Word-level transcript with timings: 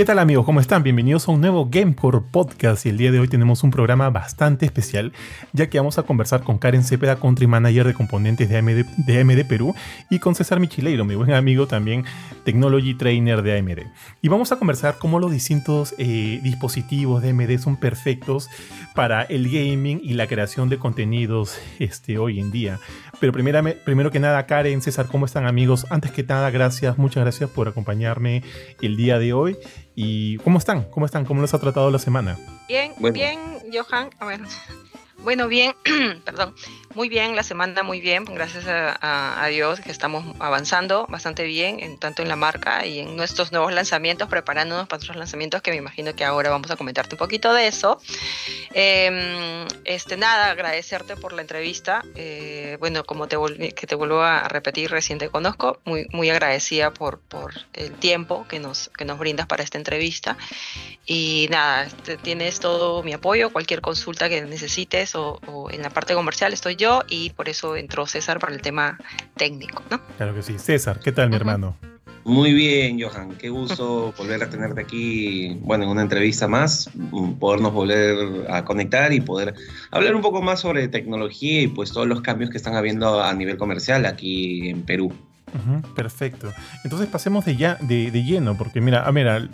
¿Qué 0.00 0.06
tal 0.06 0.18
amigos? 0.18 0.46
¿Cómo 0.46 0.60
están? 0.60 0.82
Bienvenidos 0.82 1.28
a 1.28 1.32
un 1.32 1.42
nuevo 1.42 1.68
Gamecore 1.70 2.20
Podcast 2.32 2.86
y 2.86 2.88
el 2.88 2.96
día 2.96 3.12
de 3.12 3.20
hoy 3.20 3.28
tenemos 3.28 3.62
un 3.62 3.70
programa 3.70 4.08
bastante 4.08 4.64
especial 4.64 5.12
ya 5.52 5.68
que 5.68 5.78
vamos 5.78 5.98
a 5.98 6.04
conversar 6.04 6.42
con 6.42 6.56
Karen 6.56 6.84
Cepeda, 6.84 7.16
Country 7.16 7.46
Manager 7.46 7.86
de 7.86 7.92
componentes 7.92 8.48
de 8.48 8.56
AMD, 8.56 8.86
de 8.96 9.20
AMD 9.20 9.46
Perú 9.46 9.74
y 10.08 10.18
con 10.18 10.34
César 10.34 10.58
Michileiro, 10.58 11.04
mi 11.04 11.16
buen 11.16 11.34
amigo 11.34 11.66
también 11.66 12.06
Technology 12.46 12.94
Trainer 12.94 13.42
de 13.42 13.58
AMD. 13.58 13.78
Y 14.22 14.28
vamos 14.28 14.52
a 14.52 14.56
conversar 14.56 14.96
cómo 14.98 15.18
los 15.18 15.30
distintos 15.32 15.94
eh, 15.98 16.40
dispositivos 16.42 17.20
de 17.20 17.28
AMD 17.28 17.58
son 17.58 17.76
perfectos 17.76 18.48
para 18.94 19.24
el 19.24 19.50
gaming 19.50 20.00
y 20.02 20.14
la 20.14 20.26
creación 20.26 20.70
de 20.70 20.78
contenidos 20.78 21.58
este, 21.78 22.16
hoy 22.16 22.40
en 22.40 22.50
día. 22.50 22.80
Pero 23.20 23.34
primero, 23.34 23.62
primero 23.84 24.10
que 24.10 24.18
nada, 24.18 24.46
Karen, 24.46 24.80
César, 24.80 25.08
¿cómo 25.08 25.26
están 25.26 25.44
amigos? 25.44 25.86
Antes 25.90 26.10
que 26.10 26.22
nada, 26.22 26.50
gracias, 26.50 26.96
muchas 26.96 27.22
gracias 27.22 27.50
por 27.50 27.68
acompañarme 27.68 28.42
el 28.80 28.96
día 28.96 29.18
de 29.18 29.34
hoy. 29.34 29.58
¿Y 30.02 30.38
cómo 30.38 30.56
están? 30.56 30.84
¿Cómo 30.84 31.04
están? 31.04 31.26
¿Cómo 31.26 31.42
les 31.42 31.52
ha 31.52 31.58
tratado 31.58 31.90
la 31.90 31.98
semana? 31.98 32.38
Bien, 32.66 32.94
bien, 33.12 33.38
Johan. 33.70 34.08
A 34.18 34.24
ver, 34.24 34.40
bueno, 35.22 35.46
bien, 35.46 35.74
perdón, 36.24 36.54
muy 36.94 37.08
bien, 37.08 37.36
la 37.36 37.42
semana 37.42 37.82
muy 37.82 38.00
bien, 38.00 38.24
gracias 38.24 38.64
a, 38.66 39.46
Dios 39.50 39.80
que 39.80 39.90
estamos 39.90 40.36
avanzando 40.38 41.06
bastante 41.08 41.44
bien, 41.44 41.80
en, 41.80 41.98
tanto 41.98 42.22
en 42.22 42.28
la 42.28 42.36
marca 42.36 42.86
y 42.86 43.00
en 43.00 43.16
nuestros 43.16 43.52
nuevos 43.52 43.72
lanzamientos, 43.72 44.28
preparándonos 44.28 44.86
para 44.86 44.98
otros 45.02 45.16
lanzamientos 45.16 45.62
que 45.62 45.70
me 45.70 45.76
imagino 45.76 46.14
que 46.14 46.24
ahora 46.24 46.50
vamos 46.50 46.70
a 46.70 46.76
comentarte 46.76 47.14
un 47.14 47.18
poquito 47.18 47.52
de 47.52 47.66
eso. 47.66 48.00
Em, 48.72 49.66
este, 49.84 50.16
nada, 50.16 50.50
agradecerte 50.50 51.16
por 51.16 51.32
la 51.32 51.42
entrevista. 51.42 52.02
Eh, 52.14 52.76
bueno, 52.80 53.04
como 53.04 53.26
te 53.28 53.36
que 53.74 53.86
te 53.86 53.94
vuelvo 53.94 54.20
a 54.22 54.48
repetir, 54.48 54.90
recién 54.90 55.18
te 55.18 55.28
conozco, 55.28 55.80
muy, 55.84 56.06
muy 56.12 56.30
agradecida 56.30 56.92
por, 56.92 57.18
por 57.20 57.54
el 57.72 57.92
tiempo 57.92 58.46
que 58.48 58.60
nos, 58.60 58.90
que 58.90 59.04
nos 59.04 59.18
brindas 59.18 59.46
para 59.46 59.62
esta 59.62 59.78
entrevista. 59.78 60.36
Y 61.06 61.48
nada, 61.50 61.84
este, 61.84 62.16
tienes 62.16 62.60
todo 62.60 63.02
mi 63.02 63.12
apoyo, 63.12 63.50
cualquier 63.50 63.80
consulta 63.80 64.28
que 64.28 64.42
necesites 64.42 65.14
o, 65.14 65.40
en 65.70 65.82
la 65.82 65.90
parte 65.90 66.14
comercial 66.14 66.52
estoy 66.52 66.76
yo 66.80 67.02
y 67.08 67.30
por 67.30 67.48
eso 67.48 67.76
entró 67.76 68.06
César 68.06 68.40
para 68.40 68.52
el 68.52 68.60
tema 68.60 68.98
técnico, 69.36 69.82
¿no? 69.90 70.00
Claro 70.16 70.34
que 70.34 70.42
sí. 70.42 70.58
César, 70.58 70.98
¿qué 70.98 71.12
tal, 71.12 71.30
mi 71.30 71.36
hermano? 71.36 71.76
Muy 72.24 72.52
bien, 72.52 73.00
Johan. 73.00 73.36
Qué 73.36 73.48
gusto 73.48 74.12
volver 74.16 74.42
a 74.42 74.50
tenerte 74.50 74.80
aquí, 74.80 75.56
bueno, 75.60 75.84
en 75.84 75.90
una 75.90 76.02
entrevista 76.02 76.48
más, 76.48 76.90
podernos 77.38 77.72
volver 77.72 78.50
a 78.50 78.64
conectar 78.64 79.12
y 79.12 79.20
poder 79.20 79.54
hablar 79.90 80.14
un 80.14 80.22
poco 80.22 80.42
más 80.42 80.60
sobre 80.60 80.88
tecnología 80.88 81.62
y 81.62 81.68
pues 81.68 81.92
todos 81.92 82.06
los 82.06 82.20
cambios 82.20 82.50
que 82.50 82.58
están 82.58 82.74
habiendo 82.74 83.22
a 83.22 83.32
nivel 83.32 83.56
comercial 83.56 84.04
aquí 84.04 84.68
en 84.68 84.82
Perú 84.82 85.12
perfecto. 85.94 86.52
Entonces 86.84 87.08
pasemos 87.08 87.44
de, 87.44 87.56
ya, 87.56 87.76
de, 87.80 88.10
lleno, 88.10 88.56
porque 88.56 88.80
mira, 88.80 89.04
ah, 89.06 89.12
mira, 89.12 89.48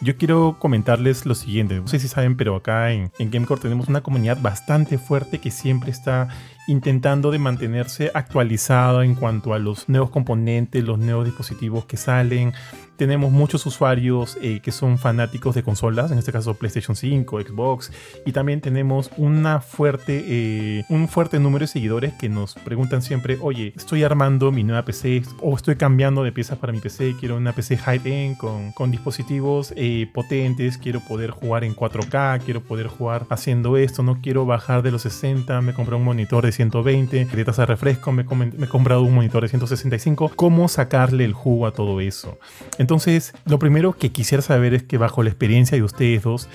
yo 0.00 0.16
quiero 0.16 0.56
comentarles 0.58 1.26
lo 1.26 1.34
siguiente. 1.34 1.76
No 1.76 1.88
sé 1.88 1.98
si 1.98 2.08
saben, 2.08 2.36
pero 2.36 2.56
acá 2.56 2.92
en, 2.92 3.10
en 3.18 3.30
Gamecore 3.30 3.60
tenemos 3.60 3.88
una 3.88 4.02
comunidad 4.02 4.38
bastante 4.40 4.98
fuerte 4.98 5.38
que 5.38 5.50
siempre 5.50 5.90
está 5.90 6.28
intentando 6.68 7.30
de 7.30 7.38
mantenerse 7.38 8.10
actualizada 8.14 9.04
en 9.04 9.14
cuanto 9.14 9.54
a 9.54 9.58
los 9.58 9.88
nuevos 9.88 10.10
componentes, 10.10 10.84
los 10.84 10.98
nuevos 10.98 11.24
dispositivos 11.24 11.84
que 11.86 11.96
salen. 11.96 12.52
Tenemos 12.96 13.32
muchos 13.32 13.66
usuarios 13.66 14.38
eh, 14.40 14.60
que 14.62 14.70
son 14.70 14.96
fanáticos 14.96 15.54
de 15.54 15.64
consolas, 15.64 16.12
en 16.12 16.18
este 16.18 16.30
caso 16.30 16.54
PlayStation 16.54 16.94
5, 16.94 17.40
Xbox, 17.40 17.90
y 18.24 18.32
también 18.32 18.60
tenemos 18.60 19.10
una 19.16 19.60
fuerte, 19.60 20.24
eh, 20.28 20.84
un 20.88 21.08
fuerte 21.08 21.40
número 21.40 21.64
de 21.64 21.68
seguidores 21.68 22.12
que 22.12 22.28
nos 22.28 22.54
preguntan 22.54 23.02
siempre, 23.02 23.38
oye, 23.40 23.72
estoy 23.74 24.04
armando 24.04 24.52
mi 24.52 24.62
nueva 24.62 24.84
PC 24.84 25.22
o 25.40 25.56
estoy 25.56 25.76
cambiando 25.76 26.22
de 26.22 26.32
piezas 26.32 26.58
para 26.58 26.72
mi 26.72 26.78
PC, 26.78 27.16
quiero 27.18 27.36
una 27.36 27.52
PC 27.52 27.78
high-end 27.78 28.36
con, 28.36 28.90
dispositivos 28.92 29.72
eh, 29.76 30.08
potentes, 30.12 30.76
quiero 30.76 31.00
poder 31.00 31.30
jugar 31.30 31.64
en 31.64 31.74
4K, 31.74 32.42
quiero 32.44 32.60
poder 32.62 32.88
jugar 32.88 33.26
haciendo 33.30 33.78
esto, 33.78 34.02
no 34.02 34.20
quiero 34.20 34.44
bajar 34.44 34.82
de 34.82 34.92
los 34.92 35.02
60, 35.02 35.60
me 35.62 35.72
compré 35.72 35.96
un 35.96 36.04
monitor 36.04 36.44
de 36.44 36.51
120, 36.52 37.24
de 37.24 37.44
tasa 37.44 37.62
de 37.62 37.66
refresco, 37.66 38.12
me, 38.12 38.22
he 38.22 38.68
comprado 38.68 39.02
un 39.02 39.14
monitor 39.14 39.42
de 39.42 39.48
165. 39.48 40.32
¿Cómo 40.36 40.68
sacarle 40.68 41.24
el 41.24 41.32
jugo 41.32 41.66
a 41.66 41.72
todo 41.72 42.00
eso? 42.00 42.38
Entonces, 42.78 43.32
lo 43.44 43.58
primero 43.58 43.94
que 43.94 44.12
quisiera 44.12 44.42
saber 44.42 44.74
es 44.74 44.82
que 44.82 44.98
bajo 44.98 45.22
la 45.22 45.30
experiencia 45.30 45.76
de 45.76 45.82
ustedes 45.82 46.22
dos, 46.22 46.48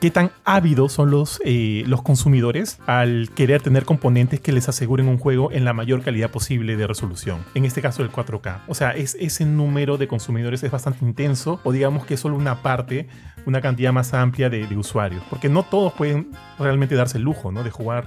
qué 0.00 0.10
tan 0.10 0.30
ávidos 0.44 0.92
son 0.92 1.10
los, 1.10 1.40
eh, 1.44 1.84
los 1.86 2.02
consumidores 2.02 2.78
al 2.86 3.30
querer 3.34 3.62
tener 3.62 3.84
componentes 3.84 4.40
que 4.40 4.52
les 4.52 4.68
aseguren 4.68 5.08
un 5.08 5.18
juego 5.18 5.50
en 5.52 5.64
la 5.64 5.72
mayor 5.72 6.02
calidad 6.02 6.30
posible 6.30 6.76
de 6.76 6.86
resolución. 6.86 7.44
En 7.54 7.64
este 7.64 7.82
caso 7.82 8.02
el 8.02 8.10
4K. 8.10 8.62
O 8.68 8.74
sea, 8.74 8.90
es, 8.90 9.16
ese 9.18 9.44
número 9.44 9.96
de 9.96 10.08
consumidores 10.08 10.62
es 10.62 10.70
bastante 10.70 11.04
intenso 11.04 11.60
o 11.64 11.72
digamos 11.72 12.06
que 12.06 12.14
es 12.14 12.20
solo 12.20 12.36
una 12.36 12.62
parte, 12.62 13.08
una 13.46 13.60
cantidad 13.60 13.92
más 13.92 14.12
amplia 14.14 14.50
de, 14.50 14.66
de 14.66 14.76
usuarios. 14.76 15.22
Porque 15.30 15.48
no 15.48 15.62
todos 15.62 15.92
pueden 15.94 16.30
realmente 16.58 16.94
darse 16.94 17.18
el 17.18 17.24
lujo 17.24 17.52
¿no? 17.52 17.62
de 17.62 17.70
jugar 17.70 18.06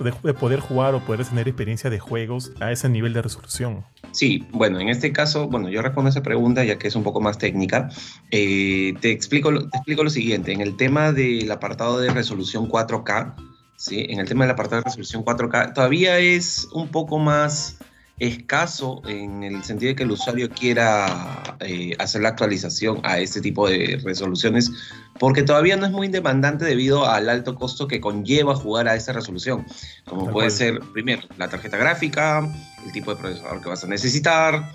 de, 0.00 0.34
poder 0.34 0.60
jugar 0.60 0.94
o 0.94 1.00
poder 1.00 1.24
tener 1.26 1.48
experiencia 1.48 1.90
de 1.90 1.98
juegos 1.98 2.52
a 2.60 2.72
ese 2.72 2.88
nivel 2.88 3.12
de 3.12 3.22
resolución? 3.22 3.84
Sí, 4.12 4.46
bueno, 4.52 4.80
en 4.80 4.88
este 4.88 5.12
caso, 5.12 5.48
bueno, 5.48 5.68
yo 5.68 5.82
respondo 5.82 6.10
esa 6.10 6.22
pregunta 6.22 6.64
ya 6.64 6.78
que 6.78 6.88
es 6.88 6.96
un 6.96 7.02
poco 7.02 7.20
más 7.20 7.38
técnica. 7.38 7.88
Eh, 8.30 8.94
te, 9.00 9.10
explico, 9.10 9.52
te 9.52 9.76
explico 9.76 10.04
lo 10.04 10.10
siguiente. 10.10 10.52
En 10.52 10.60
el 10.60 10.76
tema 10.76 11.12
del 11.12 11.50
apartado 11.50 11.98
de 12.00 12.10
resolución 12.10 12.68
4K, 12.68 13.34
¿sí? 13.76 14.06
en 14.08 14.20
el 14.20 14.28
tema 14.28 14.44
del 14.44 14.52
apartado 14.52 14.82
de 14.82 14.86
resolución 14.86 15.24
4K, 15.24 15.74
todavía 15.74 16.18
es 16.18 16.68
un 16.72 16.88
poco 16.88 17.18
más 17.18 17.78
escaso 18.18 19.00
en 19.06 19.42
el 19.44 19.62
sentido 19.62 19.90
de 19.90 19.96
que 19.96 20.02
el 20.02 20.10
usuario 20.10 20.50
quiera 20.50 21.56
eh, 21.60 21.94
hacer 21.98 22.22
la 22.22 22.30
actualización 22.30 23.00
a 23.04 23.18
este 23.18 23.40
tipo 23.40 23.68
de 23.68 24.00
resoluciones, 24.04 24.70
porque 25.18 25.42
todavía 25.42 25.76
no 25.76 25.86
es 25.86 25.92
muy 25.92 26.08
demandante 26.08 26.64
debido 26.64 27.06
al 27.06 27.28
alto 27.28 27.54
costo 27.54 27.86
que 27.86 28.00
conlleva 28.00 28.54
jugar 28.54 28.88
a 28.88 28.96
esa 28.96 29.12
resolución, 29.12 29.66
como 30.04 30.30
puede 30.30 30.50
ser, 30.50 30.80
primero, 30.92 31.22
la 31.36 31.48
tarjeta 31.48 31.76
gráfica, 31.76 32.46
el 32.84 32.92
tipo 32.92 33.14
de 33.14 33.20
procesador 33.20 33.62
que 33.62 33.68
vas 33.68 33.84
a 33.84 33.88
necesitar, 33.88 34.72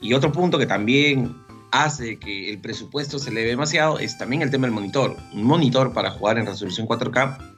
y 0.00 0.14
otro 0.14 0.32
punto 0.32 0.58
que 0.58 0.66
también 0.66 1.34
hace 1.72 2.18
que 2.18 2.50
el 2.50 2.60
presupuesto 2.60 3.18
se 3.18 3.30
eleve 3.30 3.50
demasiado 3.50 3.98
es 3.98 4.16
también 4.16 4.42
el 4.42 4.50
tema 4.50 4.66
del 4.66 4.74
monitor. 4.74 5.16
Un 5.32 5.44
monitor 5.44 5.92
para 5.92 6.10
jugar 6.10 6.38
en 6.38 6.46
resolución 6.46 6.86
4K 6.86 7.55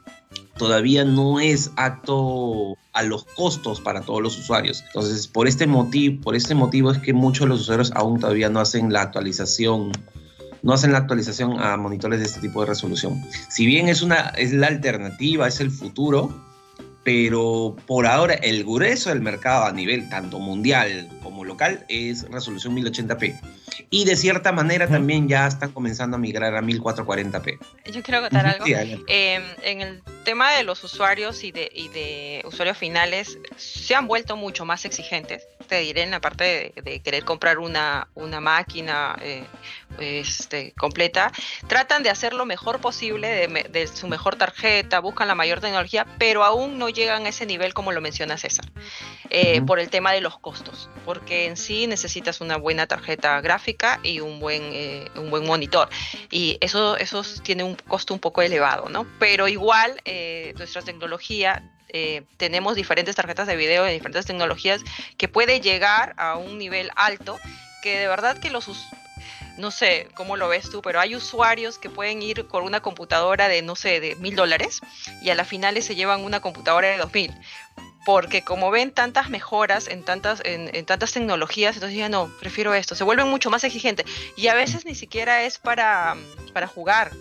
todavía 0.57 1.05
no 1.05 1.39
es 1.39 1.71
acto 1.75 2.77
a 2.93 3.03
los 3.03 3.23
costos 3.25 3.81
para 3.81 4.01
todos 4.01 4.21
los 4.21 4.37
usuarios. 4.37 4.83
Entonces, 4.87 5.27
por 5.27 5.47
este 5.47 5.67
motivo, 5.67 6.21
por 6.21 6.35
este 6.35 6.55
motivo 6.55 6.91
es 6.91 6.99
que 6.99 7.13
muchos 7.13 7.45
de 7.45 7.49
los 7.49 7.61
usuarios 7.61 7.91
aún 7.95 8.19
todavía 8.19 8.49
no 8.49 8.59
hacen 8.59 8.91
la 8.91 9.01
actualización 9.01 9.91
no 10.61 10.73
hacen 10.73 10.91
la 10.91 10.97
actualización 10.99 11.59
a 11.59 11.77
monitores 11.77 12.19
de 12.19 12.25
este 12.25 12.41
tipo 12.41 12.61
de 12.61 12.67
resolución. 12.67 13.23
Si 13.49 13.65
bien 13.65 13.87
es 13.87 14.01
una 14.01 14.29
es 14.37 14.51
la 14.51 14.67
alternativa, 14.67 15.47
es 15.47 15.61
el 15.61 15.71
futuro, 15.71 16.48
pero 17.09 17.75
por 17.87 18.05
ahora 18.05 18.35
el 18.35 18.63
grueso 18.63 19.09
del 19.09 19.19
mercado 19.19 19.65
a 19.65 19.71
nivel 19.71 20.07
tanto 20.09 20.37
mundial 20.37 21.09
como 21.23 21.43
local 21.43 21.83
es 21.89 22.29
resolución 22.29 22.75
1080p. 22.75 23.41
Y 23.89 24.05
de 24.05 24.15
cierta 24.15 24.51
manera 24.51 24.87
también 24.87 25.27
ya 25.27 25.47
están 25.47 25.71
comenzando 25.71 26.17
a 26.17 26.19
migrar 26.19 26.55
a 26.55 26.61
1440p. 26.61 27.57
Yo 27.91 28.03
quiero 28.03 28.21
contar 28.21 28.45
algo. 28.45 28.63
Em, 29.07 29.41
en 29.63 29.81
el 29.81 30.03
tema 30.23 30.51
de 30.51 30.63
los 30.63 30.83
usuarios 30.83 31.43
y 31.43 31.51
de, 31.51 31.71
y 31.73 31.87
de 31.87 32.43
usuarios 32.45 32.77
finales, 32.77 33.39
se 33.57 33.95
han 33.95 34.05
vuelto 34.05 34.37
mucho 34.37 34.63
más 34.63 34.85
exigentes 34.85 35.41
te 35.69 35.79
diré 35.79 36.01
en 36.01 36.11
la 36.11 36.19
parte 36.19 36.73
de, 36.83 36.99
querer 36.99 37.23
comprar 37.23 37.59
una, 37.59 38.09
una 38.15 38.41
máquina 38.41 39.15
eh, 39.21 39.45
este, 39.99 40.73
completa, 40.77 41.31
tratan 41.67 42.03
de 42.03 42.09
hacer 42.09 42.33
lo 42.33 42.45
mejor 42.45 42.79
posible 42.79 43.47
de, 43.47 43.87
su 43.87 44.07
mejor 44.07 44.35
tarjeta, 44.35 44.99
buscan 44.99 45.27
la 45.27 45.35
mayor 45.35 45.59
tecnología, 45.59 46.05
pero 46.17 46.43
aún 46.43 46.77
no 46.77 46.89
llegan 46.89 47.25
a 47.25 47.29
ese 47.29 47.45
nivel 47.45 47.73
como 47.73 47.91
lo 47.91 48.01
menciona 48.01 48.37
César, 48.37 48.65
eh, 49.29 49.61
por 49.61 49.79
el 49.79 49.89
tema 49.89 50.11
de 50.11 50.21
los 50.21 50.37
costos, 50.39 50.89
porque 51.05 51.45
en 51.45 51.57
sí 51.57 51.87
necesitas 51.87 52.41
una 52.41 52.57
buena 52.57 52.87
tarjeta 52.87 53.39
gráfica 53.41 53.99
y 54.03 54.19
un 54.19 54.39
buen, 54.39 54.61
eh, 54.73 55.07
un 55.15 55.29
buen 55.29 55.45
monitor, 55.45 55.89
y 56.31 56.57
eso, 56.61 56.97
eso 56.97 57.23
tiene 57.43 57.63
un 57.63 57.75
costo 57.75 58.13
un 58.13 58.19
poco 58.19 58.41
elevado, 58.41 58.89
¿no? 58.89 59.05
Pero 59.19 59.47
igual 59.47 60.01
nuestra 60.55 60.81
tecnología 60.81 61.63
eh, 61.91 62.23
tenemos 62.37 62.75
diferentes 62.75 63.15
tarjetas 63.15 63.47
de 63.47 63.55
video 63.55 63.83
de 63.83 63.93
diferentes 63.93 64.25
tecnologías 64.27 64.81
que 65.17 65.27
puede 65.27 65.59
llegar 65.59 66.13
a 66.17 66.35
un 66.35 66.59
nivel 66.59 66.91
alto 66.95 67.39
que 67.81 67.97
de 67.97 68.07
verdad 68.07 68.37
que 68.37 68.51
los 68.51 68.67
no 69.59 69.71
sé 69.71 70.07
cómo 70.15 70.37
lo 70.37 70.47
ves 70.47 70.69
tú, 70.69 70.81
pero 70.81 70.99
hay 70.99 71.15
usuarios 71.15 71.77
que 71.77 71.89
pueden 71.89 72.21
ir 72.21 72.47
con 72.47 72.63
una 72.63 72.81
computadora 72.81 73.47
de, 73.47 73.61
no 73.61 73.75
sé, 73.75 73.99
de 73.99 74.15
mil 74.15 74.35
dólares 74.35 74.81
y 75.21 75.29
a 75.29 75.35
la 75.35 75.45
final 75.45 75.81
se 75.81 75.95
llevan 75.95 76.23
una 76.23 76.39
computadora 76.39 76.87
de 76.89 76.97
dos 76.97 77.13
mil. 77.13 77.33
Porque 78.05 78.43
como 78.43 78.71
ven 78.71 78.91
tantas 78.91 79.29
mejoras 79.29 79.87
en 79.87 80.03
tantas, 80.03 80.41
en 80.43 80.85
tantas 80.85 81.11
tecnologías, 81.11 81.75
entonces 81.75 81.97
ya 81.97 82.09
no, 82.09 82.31
prefiero 82.39 82.73
esto. 82.73 82.95
Se 82.95 83.03
vuelven 83.03 83.27
mucho 83.27 83.49
más 83.49 83.63
exigentes. 83.63 84.05
Y 84.35 84.47
a 84.47 84.55
veces 84.55 84.85
ni 84.85 84.95
siquiera 84.95 85.43
es 85.43 85.59
para, 85.59 86.15
para 86.53 86.65
jugar 86.65 87.11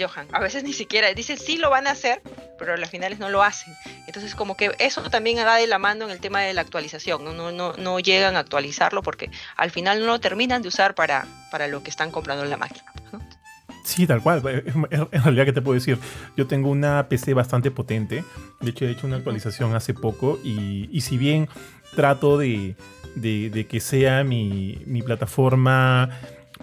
Johan. 0.00 0.26
A 0.32 0.40
veces 0.40 0.64
ni 0.64 0.72
siquiera 0.72 1.12
dicen 1.14 1.38
sí 1.38 1.58
lo 1.58 1.70
van 1.70 1.86
a 1.86 1.90
hacer, 1.92 2.22
pero 2.58 2.74
a 2.74 2.76
las 2.76 2.90
finales 2.90 3.18
no 3.18 3.28
lo 3.28 3.42
hacen. 3.42 3.74
Entonces 4.06 4.34
como 4.34 4.56
que 4.56 4.72
eso 4.78 5.02
también 5.10 5.38
va 5.38 5.56
de 5.56 5.66
la 5.66 5.78
mano 5.78 6.06
en 6.06 6.10
el 6.10 6.20
tema 6.20 6.40
de 6.40 6.54
la 6.54 6.60
actualización. 6.60 7.24
No, 7.24 7.52
no, 7.52 7.72
no, 7.74 8.00
llegan 8.00 8.36
a 8.36 8.40
actualizarlo 8.40 9.02
porque 9.02 9.30
al 9.56 9.70
final 9.70 10.00
no 10.00 10.06
lo 10.06 10.20
terminan 10.20 10.62
de 10.62 10.68
usar 10.68 10.94
para, 10.94 11.26
para 11.50 11.68
lo 11.68 11.82
que 11.82 11.90
están 11.90 12.10
comprando 12.10 12.44
en 12.44 12.50
la 12.50 12.56
máquina. 12.56 12.92
Sí, 13.84 14.06
tal 14.06 14.22
cual. 14.22 14.42
En 15.10 15.22
realidad, 15.22 15.46
¿qué 15.46 15.52
te 15.52 15.62
puedo 15.62 15.74
decir? 15.74 15.98
Yo 16.36 16.46
tengo 16.46 16.70
una 16.70 17.08
PC 17.08 17.34
bastante 17.34 17.70
potente. 17.70 18.24
De 18.60 18.70
hecho, 18.70 18.84
he 18.84 18.90
hecho 18.90 19.06
una 19.06 19.16
actualización 19.16 19.74
hace 19.74 19.94
poco 19.94 20.38
y, 20.44 21.00
si 21.00 21.16
bien 21.16 21.48
trato 21.96 22.38
de, 22.38 22.76
que 23.68 23.80
sea 23.80 24.22
mi, 24.22 24.82
mi 24.86 25.02
plataforma 25.02 26.10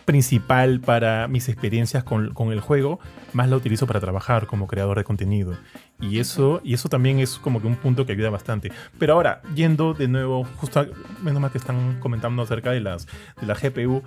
principal 0.07 0.79
para 0.79 1.27
mis 1.27 1.49
experiencias 1.49 2.01
con, 2.01 2.31
el 2.53 2.61
juego, 2.61 3.01
más 3.33 3.49
la 3.49 3.57
utilizo 3.57 3.85
para 3.87 3.99
trabajar 3.99 4.47
como 4.47 4.65
creador 4.65 4.97
de 4.97 5.03
contenido. 5.03 5.57
Y 5.99 6.19
eso, 6.19 6.61
y 6.63 6.73
eso 6.73 6.87
también 6.87 7.19
es 7.19 7.37
como 7.37 7.61
que 7.61 7.67
un 7.67 7.75
punto 7.75 8.05
que 8.05 8.13
ayuda 8.13 8.29
bastante. 8.29 8.71
Pero 8.97 9.13
ahora, 9.13 9.41
yendo 9.53 9.93
de 9.93 10.07
nuevo, 10.07 10.45
justo 10.55 10.87
menos 11.21 11.41
mal 11.41 11.51
que 11.51 11.57
están 11.57 11.99
comentando 11.99 12.41
acerca 12.41 12.71
de, 12.71 12.79
las, 12.79 13.05
de 13.39 13.47
la 13.47 13.53
GPU, 13.53 14.01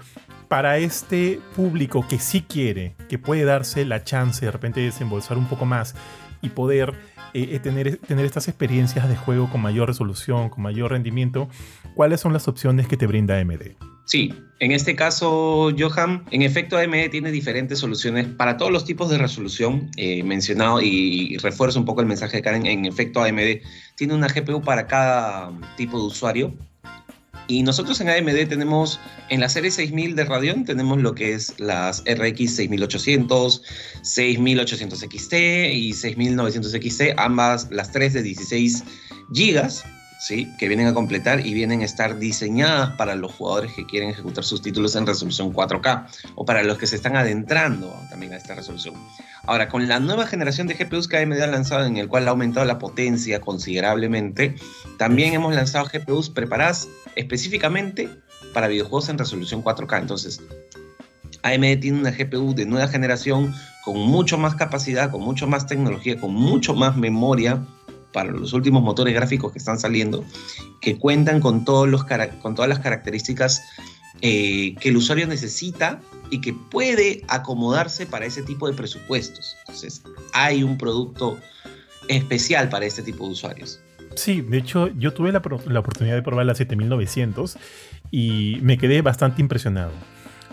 para 0.49 0.79
este 0.79 1.39
público 1.55 2.07
que 2.09 2.19
sí 2.19 2.47
quiere, 2.49 2.95
que 3.11 3.19
puede 3.19 3.45
darse 3.45 3.85
la 3.85 4.03
chance 4.03 4.43
de 4.43 4.51
repente 4.51 4.81
de 4.81 4.87
desembolsar 4.87 5.37
un 5.37 5.49
poco 5.49 5.67
más 5.67 5.95
y 6.41 6.49
poder 6.49 6.95
eh, 7.35 7.51
eh, 7.53 7.59
tener, 7.59 7.99
tener 7.99 8.25
estas 8.25 8.49
experiencias 8.49 9.07
de 9.07 9.17
juego 9.17 9.51
con 9.51 9.61
mayor 9.61 9.89
resolución, 9.89 10.49
con 10.49 10.63
mayor 10.63 10.93
rendimiento, 10.93 11.51
¿cuáles 11.95 12.23
son 12.23 12.33
las 12.33 12.49
opciones 12.49 12.89
que 12.89 12.97
te 12.97 13.07
brinda 13.07 13.39
AMD? 13.39 13.90
Sí, 14.11 14.35
en 14.59 14.73
este 14.73 14.97
caso, 14.97 15.71
Johan, 15.79 16.25
en 16.33 16.43
efecto 16.43 16.77
AMD 16.77 17.11
tiene 17.13 17.31
diferentes 17.31 17.79
soluciones 17.79 18.27
para 18.27 18.57
todos 18.57 18.73
los 18.73 18.85
tipos 18.85 19.09
de 19.09 19.19
resolución 19.19 19.89
eh, 19.97 20.25
mencionado 20.25 20.83
y, 20.83 21.37
refuerzo 21.37 21.79
un 21.79 21.85
poco 21.85 22.01
el 22.01 22.09
mensaje 22.09 22.39
de 22.39 22.43
Karen. 22.43 22.67
En 22.67 22.87
efecto, 22.87 23.23
AMD 23.23 23.61
tiene 23.95 24.15
una 24.15 24.27
GPU 24.27 24.63
para 24.63 24.89
cada 24.89 25.53
tipo 25.77 25.97
de 25.97 26.07
usuario. 26.07 26.53
Y 27.47 27.63
nosotros 27.63 28.01
en 28.01 28.09
AMD 28.09 28.49
tenemos, 28.49 28.99
en 29.29 29.39
la 29.39 29.49
serie 29.49 29.71
6000 29.71 30.17
de 30.17 30.25
Radeon, 30.25 30.65
tenemos 30.65 30.99
lo 30.99 31.15
que 31.15 31.35
es 31.35 31.55
las 31.61 32.03
RX 32.05 32.57
6800, 32.57 33.63
6800 34.03 34.99
XT 34.99 35.35
y 35.73 35.93
6900 35.93 36.73
XT, 36.73 37.03
ambas 37.17 37.71
las 37.71 37.93
tres 37.93 38.15
de 38.15 38.25
16 38.25 38.83
GB 39.29 40.00
¿sí? 40.21 40.55
que 40.59 40.69
vienen 40.69 40.87
a 40.87 40.95
completar 40.95 41.45
y 41.45 41.55
vienen 41.55 41.81
a 41.81 41.85
estar 41.85 42.19
diseñadas 42.19 42.91
para 42.97 43.15
los 43.15 43.33
jugadores 43.33 43.73
que 43.73 43.87
quieren 43.87 44.11
ejecutar 44.11 44.45
sus 44.45 44.61
títulos 44.61 44.95
en 44.95 45.07
resolución 45.07 45.53
4K 45.53 46.07
o 46.35 46.45
para 46.45 46.63
los 46.63 46.77
que 46.79 46.87
se 46.87 46.97
están 46.97 47.17
adentrando 47.17 47.99
también 48.11 48.35
a 48.35 48.37
esta 48.37 48.55
resolución. 48.55 48.95
Ahora, 49.45 49.69
con 49.69 49.89
la 49.89 49.99
nueva 49.99 50.27
generación 50.27 50.67
de 50.67 50.75
GPUs 50.75 51.09
que 51.09 51.17
AMD 51.17 51.41
ha 51.41 51.47
lanzado, 51.47 51.87
en 51.87 51.97
el 51.97 52.09
cual 52.09 52.29
ha 52.29 52.33
aumentado 52.33 52.67
la 52.67 52.79
potencia 52.79 53.41
considerablemente, 53.41 54.55
también 54.99 55.33
hemos 55.33 55.55
lanzado 55.55 55.89
GPUs 55.91 56.29
preparadas 56.29 56.87
específicamente 57.17 58.11
para 58.53 58.69
videojuegos 58.69 59.09
en 59.09 59.17
resolución 59.17 59.65
4K. 59.65 60.01
Entonces, 60.01 60.43
AMD 61.43 61.81
tiene 61.81 61.99
una 61.99 62.11
GPU 62.11 62.55
de 62.55 62.67
nueva 62.67 62.89
generación 62.89 63.55
con 63.83 63.97
mucho 63.97 64.37
más 64.37 64.55
capacidad, 64.55 65.11
con 65.11 65.23
mucho 65.23 65.47
más 65.47 65.67
tecnología, 65.67 66.21
con 66.21 66.35
mucho 66.35 66.75
más 66.75 66.97
memoria 66.97 67.65
para 68.13 68.31
los 68.31 68.53
últimos 68.53 68.83
motores 68.83 69.15
gráficos 69.15 69.53
que 69.53 69.59
están 69.59 69.79
saliendo, 69.79 70.25
que 70.81 70.99
cuentan 70.99 71.41
con, 71.41 71.65
todos 71.65 71.89
los, 71.89 72.05
con 72.43 72.55
todas 72.55 72.69
las 72.69 72.81
características 72.81 73.63
eh, 74.23 74.75
que 74.81 74.91
el 74.91 74.97
usuario 74.97 75.27
necesita 75.27 76.01
y 76.31 76.41
que 76.41 76.53
puede 76.53 77.23
acomodarse 77.29 78.07
para 78.07 78.27
ese 78.27 78.43
tipo 78.43 78.69
de 78.69 78.75
presupuestos. 78.75 79.57
Entonces, 79.61 80.03
hay 80.33 80.63
un 80.63 80.79
producto 80.79 81.39
especial 82.09 82.69
para 82.69 82.87
este 82.87 83.03
tipo 83.03 83.27
de 83.27 83.33
usuarios. 83.33 83.81
Sí, 84.17 84.41
de 84.41 84.59
hecho, 84.59 84.89
yo 84.97 85.15
tuve 85.15 85.33
la, 85.33 85.43
la 85.67 85.81
oportunidad 85.81 86.17
de 86.17 86.23
probar 86.23 86.45
la 86.45 86.55
7900 86.55 87.57
y 88.11 88.59
me 88.63 88.77
quedé 88.77 89.03
bastante 89.03 89.41
impresionado. 89.41 89.93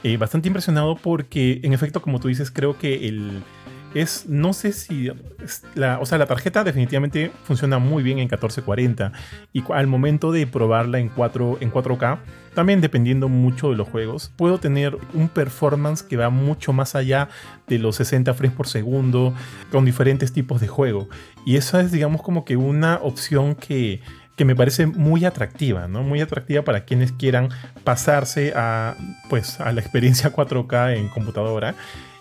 Eh, 0.04 0.18
bastante 0.18 0.48
impresionado 0.48 0.96
porque, 0.96 1.60
en 1.64 1.74
efecto, 1.74 2.02
como 2.02 2.20
tú 2.20 2.28
dices, 2.28 2.52
creo 2.52 2.78
que 2.78 3.08
el, 3.08 3.42
es, 4.02 4.28
no 4.28 4.54
sé 4.54 4.72
si, 4.72 5.12
la, 5.76 6.00
o 6.00 6.06
sea, 6.06 6.18
la 6.18 6.26
tarjeta 6.26 6.64
definitivamente 6.64 7.32
funciona 7.44 7.80
muy 7.80 8.04
bien 8.04 8.18
en 8.18 8.26
1440 8.26 9.12
y 9.54 9.64
al 9.74 9.88
momento 9.88 10.32
de 10.32 10.46
probarla 10.48 11.00
en, 11.00 11.10
4, 11.10 11.58
en 11.62 11.72
4K, 11.72 12.20
también 12.54 12.82
dependiendo 12.82 13.30
mucho 13.30 13.70
de 13.70 13.76
los 13.76 13.88
juegos, 13.88 14.32
puedo 14.36 14.60
tener 14.60 14.98
un 15.14 15.30
performance 15.30 16.04
que 16.04 16.18
va 16.18 16.30
mucho 16.30 16.74
más 16.74 16.96
allá 16.96 17.30
de 17.68 17.80
los 17.80 17.96
60 17.98 18.34
frames 18.34 18.56
por 18.56 18.68
segundo 18.68 19.34
con 19.72 19.86
diferentes 19.86 20.34
tipos 20.34 20.62
de 20.62 20.68
juego. 20.68 21.08
Y 21.46 21.58
eso 21.58 21.80
es, 21.80 21.92
digamos, 21.92 22.22
como 22.22 22.46
que 22.46 22.58
una 22.58 22.96
opción 22.96 23.56
que, 23.56 24.02
que 24.36 24.46
me 24.46 24.56
parece 24.56 24.86
muy 24.86 25.26
atractiva, 25.26 25.88
¿no? 25.88 26.04
Muy 26.04 26.22
atractiva 26.22 26.64
para 26.64 26.86
quienes 26.86 27.12
quieran 27.12 27.50
pasarse 27.84 28.54
a, 28.56 28.96
pues, 29.30 29.60
a 29.60 29.72
la 29.72 29.82
experiencia 29.82 30.32
4K 30.32 30.98
en 30.98 31.10
computadora 31.10 31.76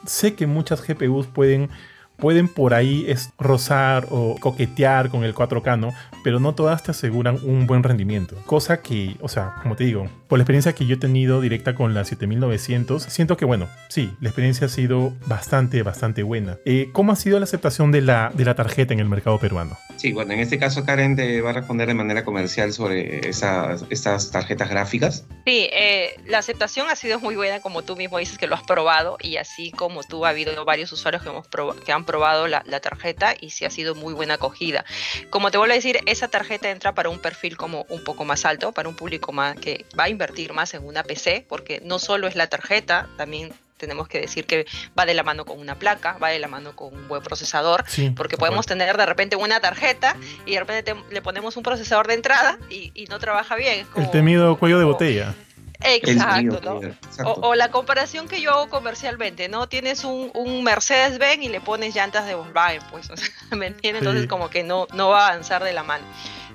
sé 0.06 0.34
que 0.34 0.46
muchas 0.46 0.86
GPUs 0.86 1.26
pueden 1.26 1.70
pueden 2.16 2.48
por 2.48 2.74
ahí 2.74 3.04
es 3.08 3.30
rozar 3.38 4.06
o 4.10 4.36
coquetear 4.40 5.10
con 5.10 5.24
el 5.24 5.34
4K, 5.34 5.78
¿no? 5.78 5.94
Pero 6.24 6.40
no 6.40 6.54
todas 6.54 6.82
te 6.82 6.90
aseguran 6.90 7.38
un 7.42 7.66
buen 7.66 7.82
rendimiento. 7.82 8.36
Cosa 8.46 8.82
que, 8.82 9.16
o 9.20 9.28
sea, 9.28 9.54
como 9.62 9.76
te 9.76 9.84
digo, 9.84 10.08
por 10.28 10.38
la 10.38 10.42
experiencia 10.42 10.74
que 10.74 10.86
yo 10.86 10.96
he 10.96 10.98
tenido 10.98 11.40
directa 11.40 11.74
con 11.74 11.94
la 11.94 12.04
7900, 12.04 13.02
siento 13.04 13.36
que, 13.36 13.44
bueno, 13.44 13.68
sí, 13.88 14.12
la 14.20 14.28
experiencia 14.30 14.66
ha 14.66 14.70
sido 14.70 15.12
bastante, 15.26 15.82
bastante 15.82 16.22
buena. 16.22 16.58
Eh, 16.64 16.90
¿Cómo 16.92 17.12
ha 17.12 17.16
sido 17.16 17.38
la 17.38 17.44
aceptación 17.44 17.92
de 17.92 18.02
la, 18.02 18.32
de 18.34 18.44
la 18.44 18.54
tarjeta 18.54 18.94
en 18.94 19.00
el 19.00 19.08
mercado 19.08 19.38
peruano? 19.38 19.76
Sí, 19.96 20.12
bueno, 20.12 20.32
en 20.32 20.40
este 20.40 20.58
caso 20.58 20.84
Karen 20.84 21.16
te 21.16 21.40
va 21.40 21.50
a 21.50 21.52
responder 21.54 21.88
de 21.88 21.94
manera 21.94 22.24
comercial 22.24 22.72
sobre 22.72 23.28
esas, 23.28 23.84
estas 23.90 24.30
tarjetas 24.30 24.68
gráficas. 24.68 25.26
Sí, 25.46 25.68
eh, 25.72 26.14
la 26.26 26.38
aceptación 26.38 26.88
ha 26.90 26.96
sido 26.96 27.20
muy 27.20 27.36
buena, 27.36 27.60
como 27.60 27.82
tú 27.82 27.96
mismo 27.96 28.18
dices 28.18 28.38
que 28.38 28.46
lo 28.46 28.54
has 28.54 28.62
probado, 28.62 29.16
y 29.20 29.36
así 29.36 29.70
como 29.70 30.02
tú 30.02 30.26
ha 30.26 30.30
habido 30.30 30.64
varios 30.64 30.92
usuarios 30.92 31.22
que, 31.22 31.30
hemos 31.30 31.46
que 31.84 31.92
han 31.92 32.04
probado 32.06 32.46
la, 32.48 32.62
tarjeta 32.80 33.34
y 33.40 33.50
sí 33.50 33.64
ha 33.64 33.70
sido 33.70 33.94
muy 33.94 34.14
buena 34.14 34.34
acogida. 34.34 34.84
Como 35.30 35.50
te 35.50 35.58
vuelvo 35.58 35.72
a 35.72 35.76
decir, 35.76 36.00
esa 36.06 36.28
tarjeta 36.28 36.70
entra 36.70 36.94
para 36.94 37.08
un 37.08 37.18
perfil 37.18 37.56
como 37.56 37.84
un 37.88 38.04
poco 38.04 38.24
más 38.24 38.44
alto, 38.44 38.72
para 38.72 38.88
un 38.88 38.96
público 38.96 39.32
más 39.32 39.56
que 39.56 39.84
va 39.98 40.04
a 40.04 40.08
invertir 40.08 40.52
más 40.52 40.74
en 40.74 40.86
una 40.86 41.02
PC, 41.02 41.44
porque 41.48 41.80
no 41.84 41.98
solo 41.98 42.26
es 42.26 42.36
la 42.36 42.46
tarjeta, 42.46 43.08
también 43.16 43.52
tenemos 43.76 44.08
que 44.08 44.20
decir 44.20 44.46
que 44.46 44.66
va 44.98 45.06
de 45.06 45.14
la 45.14 45.22
mano 45.22 45.44
con 45.44 45.58
una 45.58 45.78
placa, 45.78 46.18
va 46.18 46.30
de 46.30 46.38
la 46.38 46.48
mano 46.48 46.74
con 46.74 46.94
un 46.94 47.08
buen 47.08 47.22
procesador, 47.22 47.84
porque 48.16 48.36
podemos 48.36 48.66
tener 48.66 48.96
de 48.96 49.06
repente 49.06 49.36
una 49.36 49.60
tarjeta 49.60 50.16
y 50.46 50.52
de 50.52 50.60
repente 50.60 50.94
le 51.10 51.22
ponemos 51.22 51.56
un 51.56 51.62
procesador 51.62 52.06
de 52.06 52.14
entrada 52.14 52.58
y, 52.70 53.06
no 53.08 53.20
trabaja 53.20 53.54
bien. 53.54 53.86
El 53.94 54.10
temido 54.10 54.56
cuello 54.56 54.78
de 54.78 54.84
botella. 54.84 55.34
Exacto, 55.80 56.60
¿no? 56.62 56.80
O, 57.24 57.54
la 57.54 57.70
comparación 57.70 58.28
que 58.28 58.40
yo 58.40 58.52
hago 58.52 58.68
comercialmente, 58.68 59.48
¿no? 59.48 59.68
Tienes 59.68 60.04
un, 60.04 60.30
un 60.34 60.62
Mercedes-Benz 60.62 61.44
y 61.44 61.48
le 61.48 61.60
pones 61.60 61.94
llantas 61.94 62.26
de 62.26 62.34
Volkswagen, 62.34 62.82
pues, 62.90 63.08
¿me 63.50 63.66
entiendes? 63.66 64.02
Entonces 64.02 64.26
como 64.26 64.50
que 64.50 64.62
no, 64.62 64.86
no 64.94 65.08
va 65.08 65.26
a 65.26 65.28
avanzar 65.28 65.62
de 65.64 65.72
la 65.72 65.82
mano 65.82 66.04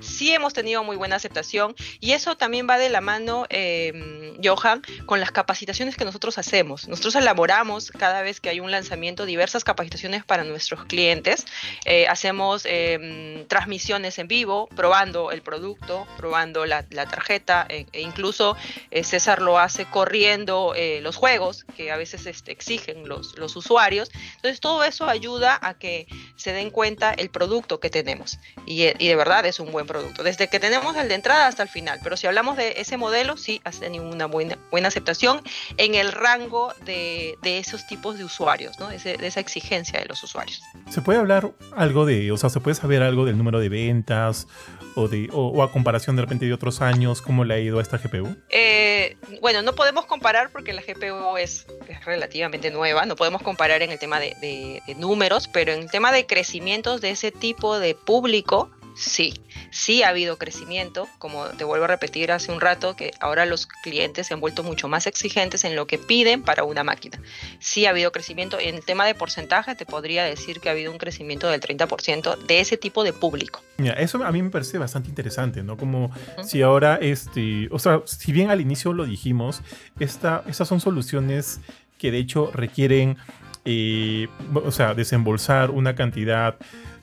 sí 0.02 0.32
hemos 0.32 0.52
tenido 0.52 0.84
muy 0.84 0.96
buena 0.96 1.16
aceptación 1.16 1.74
y 2.00 2.12
eso 2.12 2.36
también 2.36 2.66
va 2.68 2.78
de 2.78 2.88
la 2.88 3.00
mano, 3.00 3.46
em, 3.48 4.36
Johan, 4.42 4.82
con 5.06 5.20
las 5.20 5.30
capacitaciones 5.30 5.96
que 5.96 6.04
nosotros 6.04 6.38
hacemos. 6.38 6.88
Nosotros 6.88 7.14
elaboramos 7.16 7.90
cada 7.90 8.22
vez 8.22 8.40
que 8.40 8.48
hay 8.48 8.60
un 8.60 8.70
lanzamiento 8.70 9.26
diversas 9.26 9.64
capacitaciones 9.64 10.24
para 10.24 10.44
nuestros 10.44 10.84
clientes. 10.84 11.46
Eh, 11.84 12.06
hacemos 12.08 12.64
em, 12.64 13.46
transmisiones 13.46 14.18
en 14.18 14.28
vivo, 14.28 14.68
probando 14.74 15.30
el 15.30 15.42
producto, 15.42 16.06
probando 16.16 16.66
la, 16.66 16.82
tarjeta 16.82 17.66
e, 17.68 17.86
e 17.92 18.00
incluso 18.00 18.56
eh, 18.90 19.04
César 19.04 19.42
lo 19.42 19.58
hace 19.58 19.86
corriendo 19.86 20.74
eh, 20.74 21.00
los 21.02 21.16
juegos 21.16 21.64
que 21.76 21.90
a 21.90 21.96
veces 21.96 22.26
este, 22.26 22.52
exigen 22.52 23.08
los, 23.08 23.38
los 23.38 23.56
usuarios. 23.56 24.10
Entonces 24.36 24.60
todo 24.60 24.84
eso 24.84 25.06
ayuda 25.08 25.58
a 25.60 25.74
que 25.74 26.06
se 26.42 26.52
den 26.52 26.70
cuenta 26.70 27.12
el 27.12 27.30
producto 27.30 27.80
que 27.80 27.88
tenemos 27.88 28.38
y, 28.66 28.82
y 28.82 29.08
de 29.08 29.16
verdad 29.16 29.46
es 29.46 29.60
un 29.60 29.70
buen 29.72 29.86
producto, 29.86 30.22
desde 30.22 30.48
que 30.48 30.60
tenemos 30.60 30.96
el 30.96 31.08
de 31.08 31.14
entrada 31.14 31.46
hasta 31.46 31.62
el 31.62 31.68
final. 31.68 32.00
Pero 32.02 32.16
si 32.16 32.26
hablamos 32.26 32.56
de 32.56 32.74
ese 32.78 32.96
modelo, 32.96 33.36
sí 33.36 33.60
ha 33.64 33.70
tenido 33.70 34.08
una 34.08 34.26
buena, 34.26 34.58
buena 34.70 34.88
aceptación 34.88 35.40
en 35.76 35.94
el 35.94 36.12
rango 36.12 36.72
de, 36.84 37.36
de 37.42 37.58
esos 37.58 37.86
tipos 37.86 38.18
de 38.18 38.24
usuarios, 38.24 38.78
¿no? 38.78 38.88
de 38.88 38.96
esa 38.96 39.40
exigencia 39.40 40.00
de 40.00 40.06
los 40.06 40.22
usuarios. 40.22 40.62
¿Se 40.90 41.00
puede 41.00 41.18
hablar 41.18 41.52
algo 41.76 42.06
de, 42.06 42.32
o 42.32 42.36
sea, 42.36 42.50
se 42.50 42.60
puede 42.60 42.74
saber 42.74 43.02
algo 43.02 43.24
del 43.24 43.38
número 43.38 43.60
de 43.60 43.68
ventas 43.68 44.46
o, 44.94 45.08
de, 45.08 45.28
o, 45.32 45.62
a 45.62 45.72
comparación 45.72 46.16
de 46.16 46.22
repente 46.22 46.46
de 46.46 46.52
otros 46.52 46.80
años, 46.80 47.22
cómo 47.22 47.44
le 47.44 47.54
ha 47.54 47.58
ido 47.58 47.78
a 47.78 47.82
esta 47.82 47.98
GPU? 47.98 48.36
Eh, 48.50 49.16
bueno, 49.40 49.62
no 49.62 49.74
podemos 49.74 50.06
comparar 50.06 50.50
porque 50.50 50.72
la 50.72 50.82
GPU 50.82 51.36
es, 51.36 51.66
relativamente 52.04 52.70
nueva, 52.70 53.06
no 53.06 53.16
podemos 53.16 53.42
comparar 53.42 53.82
en 53.82 53.90
el 53.90 53.98
tema 53.98 54.18
de, 54.18 54.36
de 54.40 54.94
números, 54.96 55.48
pero 55.48 55.72
en 55.72 55.80
el 55.80 55.90
tema 55.90 56.12
de 56.12 56.26
crecimientos 56.32 57.02
de 57.02 57.10
ese 57.10 57.30
tipo 57.30 57.78
de 57.78 57.94
público, 57.94 58.70
Sí, 58.94 59.32
sí 59.70 60.02
ha 60.02 60.08
habido 60.08 60.36
crecimiento, 60.36 61.08
como 61.18 61.46
te 61.46 61.64
vuelvo 61.64 61.86
a 61.86 61.88
repetir 61.88 62.30
hace 62.30 62.52
un 62.52 62.60
rato, 62.60 62.94
que 62.94 63.12
ahora 63.20 63.46
los 63.46 63.66
clientes 63.66 64.26
se 64.26 64.34
han 64.34 64.40
vuelto 64.40 64.62
mucho 64.62 64.86
más 64.86 65.06
exigentes 65.06 65.64
en 65.64 65.76
lo 65.76 65.86
que 65.86 65.96
piden 65.96 66.42
para 66.42 66.64
una 66.64 66.84
máquina. 66.84 67.18
Sí 67.58 67.86
ha 67.86 67.90
habido 67.90 68.12
crecimiento. 68.12 68.58
En 68.60 68.74
el 68.74 68.84
tema 68.84 69.06
de 69.06 69.14
porcentaje 69.14 69.74
te 69.74 69.86
podría 69.86 70.24
decir 70.24 70.60
que 70.60 70.68
ha 70.68 70.72
habido 70.72 70.92
un 70.92 70.98
crecimiento 70.98 71.48
del 71.48 71.62
30% 71.62 72.36
de 72.36 72.60
ese 72.60 72.76
tipo 72.76 73.02
de 73.02 73.14
público. 73.14 73.62
Mira, 73.78 73.94
eso 73.94 74.22
a 74.22 74.30
mí 74.30 74.42
me 74.42 74.50
parece 74.50 74.76
bastante 74.76 75.08
interesante, 75.08 75.62
¿no? 75.62 75.78
Como 75.78 76.10
si 76.44 76.60
ahora, 76.60 76.96
este, 77.00 77.68
o 77.70 77.78
sea, 77.78 78.02
si 78.04 78.30
bien 78.30 78.50
al 78.50 78.60
inicio 78.60 78.92
lo 78.92 79.06
dijimos, 79.06 79.62
esta, 79.98 80.44
estas 80.46 80.68
son 80.68 80.80
soluciones 80.80 81.60
que 81.96 82.10
de 82.10 82.18
hecho 82.18 82.50
requieren 82.52 83.16
eh, 83.64 84.28
o 84.54 84.70
sea, 84.70 84.94
desembolsar 84.94 85.70
una 85.70 85.94
cantidad 85.94 86.56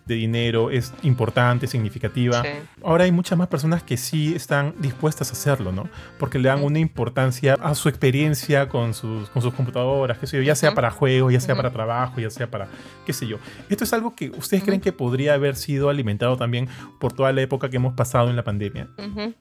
de 0.09 0.15
dinero 0.15 0.71
es 0.71 0.91
importante, 1.03 1.67
significativa. 1.67 2.43
Ahora 2.83 3.03
hay 3.03 3.11
muchas 3.11 3.37
más 3.37 3.47
personas 3.47 3.83
que 3.83 3.95
sí 3.95 4.33
están 4.35 4.73
dispuestas 4.79 5.29
a 5.29 5.33
hacerlo, 5.33 5.71
¿no? 5.71 5.87
Porque 6.17 6.39
le 6.39 6.49
dan 6.49 6.63
una 6.63 6.79
importancia 6.79 7.53
a 7.61 7.75
su 7.75 7.87
experiencia 7.89 8.67
con 8.67 8.95
sus, 8.95 9.29
con 9.29 9.41
sus 9.43 9.53
computadoras, 9.53 10.17
qué 10.17 10.25
sé 10.25 10.37
yo, 10.37 10.43
ya 10.43 10.55
sea 10.55 10.73
para 10.73 10.89
juegos, 10.89 11.31
ya 11.31 11.39
sea 11.39 11.55
para 11.55 11.71
trabajo, 11.71 12.19
ya 12.19 12.31
sea 12.31 12.49
para, 12.49 12.67
qué 13.05 13.13
sé 13.13 13.27
yo. 13.27 13.37
Esto 13.69 13.83
es 13.83 13.93
algo 13.93 14.15
que 14.15 14.31
ustedes 14.31 14.63
creen 14.63 14.81
que 14.81 14.91
podría 14.91 15.35
haber 15.35 15.55
sido 15.55 15.89
alimentado 15.89 16.35
también 16.37 16.67
por 16.99 17.13
toda 17.13 17.31
la 17.31 17.41
época 17.41 17.69
que 17.69 17.75
hemos 17.75 17.93
pasado 17.93 18.29
en 18.29 18.35
la 18.35 18.43
pandemia. 18.43 18.87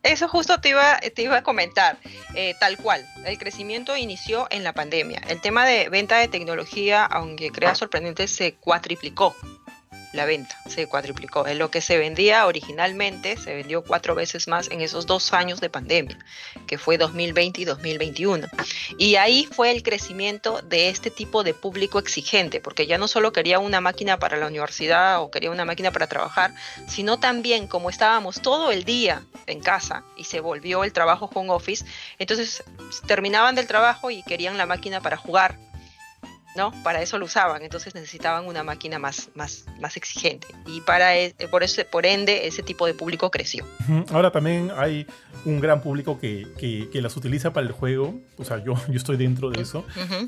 Eso 0.03 0.29
justo 0.29 0.61
te 0.61 0.69
iba, 0.69 0.99
te 0.99 1.23
iba 1.23 1.39
a 1.39 1.43
comentar, 1.43 1.99
eh, 2.35 2.55
tal 2.61 2.77
cual. 2.77 3.07
El 3.25 3.39
crecimiento 3.39 3.97
inició 3.97 4.47
en 4.51 4.65
la 4.65 4.75
pandemia. 4.75 5.23
El 5.29 5.41
tema 5.41 5.65
de 5.65 5.89
venta 5.89 6.19
de 6.19 6.29
tecnología, 6.29 7.07
aunque 7.07 7.51
crea 7.51 7.75
sorprendente, 7.75 8.29
se 8.29 8.55
cuatriplicó 8.55 9.35
la 10.13 10.25
venta, 10.25 10.59
se 10.67 10.87
cuatriplicó. 10.87 11.47
En 11.47 11.59
lo 11.59 11.71
que 11.71 11.81
se 11.81 11.99
vendía 11.99 12.47
originalmente, 12.47 13.37
se 13.37 13.55
vendió 13.55 13.83
cuatro 13.83 14.15
veces 14.15 14.49
más 14.49 14.71
en 14.71 14.81
esos 14.81 15.07
dos 15.07 15.33
años 15.33 15.61
de 15.61 15.71
pandemia, 15.71 16.19
que 16.67 16.79
fue 16.79 16.99
2020 16.99 17.61
y 17.61 17.65
2021. 17.65 18.49
Y 18.97 19.17
ahí 19.17 19.49
fue 19.51 19.71
el 19.71 19.83
crecimiento 19.83 20.63
de 20.63 20.89
este 20.89 21.11
tipo 21.11 21.43
de 21.43 21.55
público 21.55 21.99
exigente, 21.99 22.61
porque 22.61 22.87
ya 22.87 22.99
no 22.99 23.09
solo 23.09 23.33
quería 23.33 23.59
una 23.59 23.81
máquina 23.81 24.19
para 24.19 24.37
la 24.37 24.47
universidad 24.47 25.21
o 25.21 25.31
quería 25.31 25.51
una 25.51 25.65
máquina 25.65 25.91
para 25.91 26.07
trabajar, 26.07 26.55
sino 26.87 27.19
también 27.19 27.67
como 27.67 27.91
estábamos 27.91 28.41
todo 28.41 28.71
el 28.71 28.85
día 28.85 29.23
en 29.47 29.61
casa 29.61 30.05
y 30.17 30.25
se 30.25 30.41
volvió 30.41 30.85
el 30.85 30.93
trabajo 30.93 31.31
home 31.35 31.51
office, 31.51 31.85
entonces 32.19 32.65
terminaban 33.07 33.55
del 33.55 33.67
trabajo 33.67 34.11
y 34.11 34.23
querían 34.23 34.57
la 34.57 34.67
máquina 34.67 35.01
para 35.01 35.17
jugar 35.17 35.68
¿no? 36.57 36.73
Para 36.83 37.03
eso 37.03 37.19
lo 37.19 37.27
usaban, 37.27 37.63
entonces 37.63 37.95
necesitaban 37.95 38.47
una 38.47 38.63
máquina 38.63 38.99
más, 38.99 39.31
más, 39.35 39.67
más 39.81 39.97
exigente. 39.97 40.47
Y 40.67 40.81
para 40.81 41.17
e, 41.17 41.35
por, 41.51 41.63
eso, 41.63 41.83
por 41.91 42.07
ende 42.07 42.47
ese 42.47 42.63
tipo 42.63 42.87
de 42.87 42.95
público 42.95 43.31
creció. 43.31 43.65
Ahora 44.11 44.31
también 44.31 44.71
hay 44.77 45.07
un 45.45 45.61
gran 45.61 45.83
público 45.83 46.19
que, 46.19 46.47
que, 46.59 47.01
las 47.01 47.17
utiliza 47.17 47.53
para 47.53 47.67
el 47.67 47.73
juego, 47.73 48.21
o 48.39 48.45
sea, 48.45 48.63
yo, 48.63 48.75
yo 48.89 48.97
estoy 48.97 49.17
dentro 49.17 49.51
de 49.51 49.63
eso, 49.63 49.85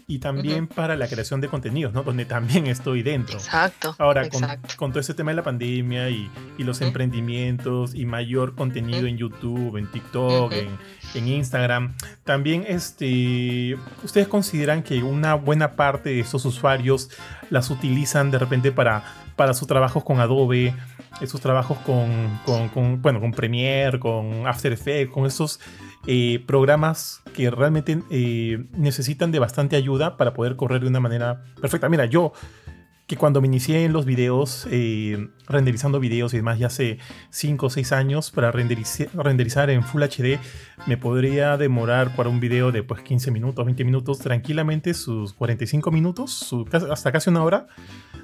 y 0.06 0.18
también 0.18 0.68
para 0.68 0.96
la 0.96 1.08
creación 1.08 1.40
de 1.40 1.48
contenidos, 1.48 1.92
¿no? 1.92 2.02
Donde 2.02 2.24
también 2.24 2.66
estoy 2.68 3.02
dentro. 3.02 3.36
Exacto. 3.36 3.94
Ahora, 3.98 4.28
Con, 4.28 4.42
con, 4.76 4.90
todo 4.92 5.00
ese 5.00 5.14
tema 5.14 5.32
de 5.32 5.36
la 5.36 5.42
pandemia 5.42 6.10
y, 6.10 6.30
y 6.58 6.64
los 6.64 6.80
emprendimientos 6.80 7.94
y 7.94 8.06
mayor 8.06 8.54
contenido 8.54 9.06
en 9.06 9.16
YouTube, 9.16 9.76
en 9.76 9.90
TikTok, 9.90 10.52
en, 10.52 10.78
en 11.14 11.28
Instagram, 11.28 11.96
también 12.24 12.64
este, 12.68 13.76
ustedes 14.04 14.28
consideran 14.28 14.82
que 14.82 15.02
una 15.02 15.34
buena 15.34 15.76
parte 15.76 16.09
de 16.10 16.20
esos 16.20 16.44
usuarios 16.44 17.10
las 17.50 17.70
utilizan 17.70 18.30
de 18.30 18.38
repente 18.38 18.72
para, 18.72 19.04
para 19.36 19.54
sus 19.54 19.66
trabajos 19.66 20.04
con 20.04 20.20
Adobe, 20.20 20.74
esos 21.20 21.40
trabajos 21.40 21.78
con, 21.78 23.00
bueno, 23.02 23.20
con 23.20 23.32
Premiere, 23.32 23.98
con 23.98 24.46
After 24.46 24.72
Effects, 24.72 25.12
con 25.12 25.26
esos 25.26 25.60
eh, 26.06 26.42
programas 26.46 27.22
que 27.34 27.50
realmente 27.50 28.02
eh, 28.10 28.64
necesitan 28.72 29.32
de 29.32 29.38
bastante 29.38 29.76
ayuda 29.76 30.16
para 30.16 30.32
poder 30.32 30.56
correr 30.56 30.80
de 30.80 30.88
una 30.88 31.00
manera 31.00 31.44
perfecta. 31.60 31.88
Mira, 31.88 32.06
yo 32.06 32.32
que 33.10 33.16
cuando 33.16 33.40
me 33.40 33.48
inicié 33.48 33.84
en 33.84 33.92
los 33.92 34.04
videos, 34.04 34.68
eh, 34.70 35.30
renderizando 35.48 35.98
videos 35.98 36.32
y 36.32 36.36
demás, 36.36 36.60
ya 36.60 36.68
hace 36.68 36.98
5 37.30 37.66
o 37.66 37.68
6 37.68 37.90
años, 37.90 38.30
para 38.30 38.52
renderizar, 38.52 39.68
en 39.68 39.82
Full 39.82 40.04
HD, 40.04 40.38
me 40.86 40.96
podría 40.96 41.56
demorar 41.56 42.14
para 42.14 42.28
un 42.28 42.38
video 42.38 42.70
de 42.70 42.84
pues, 42.84 43.02
15 43.02 43.32
minutos, 43.32 43.64
20 43.64 43.84
minutos, 43.84 44.20
tranquilamente 44.20 44.94
sus 44.94 45.32
45 45.32 45.90
minutos, 45.90 46.54
hasta 46.88 47.10
casi 47.10 47.30
una 47.30 47.42
hora. 47.42 47.66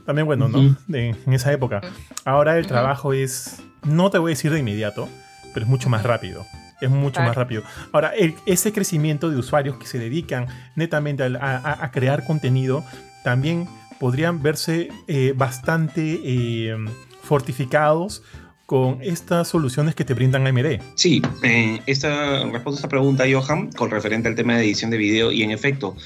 También, 0.04 0.24
bueno, 0.24 0.46
¿no? 0.46 0.76
en 0.92 1.32
esa 1.32 1.52
época. 1.52 1.80
Ahora 2.24 2.56
el 2.56 2.68
trabajo 2.68 3.12
es, 3.12 3.60
no 3.82 4.10
te 4.10 4.18
voy 4.18 4.30
a 4.30 4.34
decir 4.34 4.52
de 4.52 4.60
inmediato, 4.60 5.08
pero 5.52 5.66
es 5.66 5.68
mucho 5.68 5.88
más 5.88 6.04
rápido 6.04 6.46
es 6.80 6.90
mucho 6.90 7.22
más 7.22 7.34
rápido. 7.34 7.62
Ahora, 7.90 8.12
ese 8.44 8.70
crecimiento 8.70 9.30
de 9.30 9.38
usuarios 9.38 9.78
que 9.78 9.86
se 9.86 9.98
dedican 9.98 10.46
netamente 10.76 11.24
a, 11.24 11.90
crear 11.90 12.22
contenido 12.24 12.84
también 13.24 13.66
podrían 13.98 14.42
verse 14.42 14.88
eh, 15.08 15.32
bastante 15.36 16.20
eh, 16.24 16.76
fortificados 17.22 18.22
con 18.66 18.98
estas 19.00 19.46
soluciones 19.46 19.94
que 19.94 20.04
te 20.04 20.12
brindan 20.12 20.44
AMD. 20.46 20.80
Sí, 20.96 21.22
eh, 21.44 21.80
esta, 21.86 22.42
respuesta 22.46 22.70
a 22.70 22.74
esta 22.74 22.88
pregunta, 22.88 23.24
Johan, 23.30 23.70
con 23.70 23.90
referente 23.90 24.28
al 24.28 24.34
tema 24.34 24.56
de 24.56 24.64
edición 24.64 24.90
de 24.90 24.96
video, 24.96 25.30
y 25.30 25.44
en 25.44 25.52
efecto, 25.52 25.96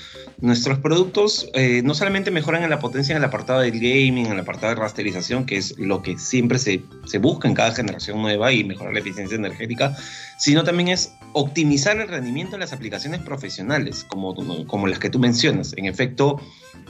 nuestros 0.41 0.79
productos 0.79 1.49
eh, 1.55 1.81
no 1.83 1.95
solamente 1.95 2.31
mejoran 2.31 2.63
en 2.63 2.69
la 2.69 2.79
potencia 2.79 3.13
en 3.13 3.17
el 3.17 3.25
apartado 3.25 3.61
del 3.61 3.81
gaming, 3.81 4.27
en 4.27 4.33
el 4.33 4.41
apartado 4.41 4.75
de 4.75 4.81
rasterización, 4.81 5.47
que 5.47 5.57
es 5.57 5.79
lo 5.79 6.03
que 6.03 6.19
siempre 6.19 6.59
se, 6.59 6.83
se 7.07 7.19
busca 7.19 7.49
en 7.49 7.55
cada 7.55 7.73
generación 7.73 8.21
nueva 8.21 8.53
y 8.53 8.63
mejorar 8.63 8.93
la 8.93 9.01
eficiencia 9.01 9.37
energética, 9.37 9.97
sino 10.39 10.63
también 10.63 10.89
es 10.89 11.15
optimizar 11.33 11.99
el 11.99 12.09
rendimiento 12.09 12.53
de 12.53 12.59
las 12.59 12.75
aplicaciones 12.75 13.21
profesionales, 13.23 14.05
como, 14.05 14.35
como 14.67 14.87
las 14.87 14.99
que 14.99 15.09
tú 15.09 15.19
mencionas. 15.19 15.73
En 15.79 15.87
efecto, 15.87 16.39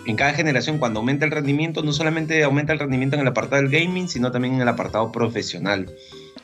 en 0.06 0.16
cada 0.16 0.32
generación 0.32 0.78
cuando 0.78 1.00
aumenta 1.00 1.24
el 1.24 1.30
rendimiento, 1.30 1.82
no 1.82 1.92
solamente 1.92 2.42
aumenta 2.42 2.72
el 2.72 2.78
rendimiento 2.78 3.16
en 3.16 3.22
el 3.22 3.28
apartado 3.28 3.62
del 3.62 3.70
gaming, 3.70 4.08
sino 4.08 4.30
también 4.30 4.54
en 4.54 4.60
el 4.62 4.68
apartado 4.68 5.12
profesional. 5.12 5.90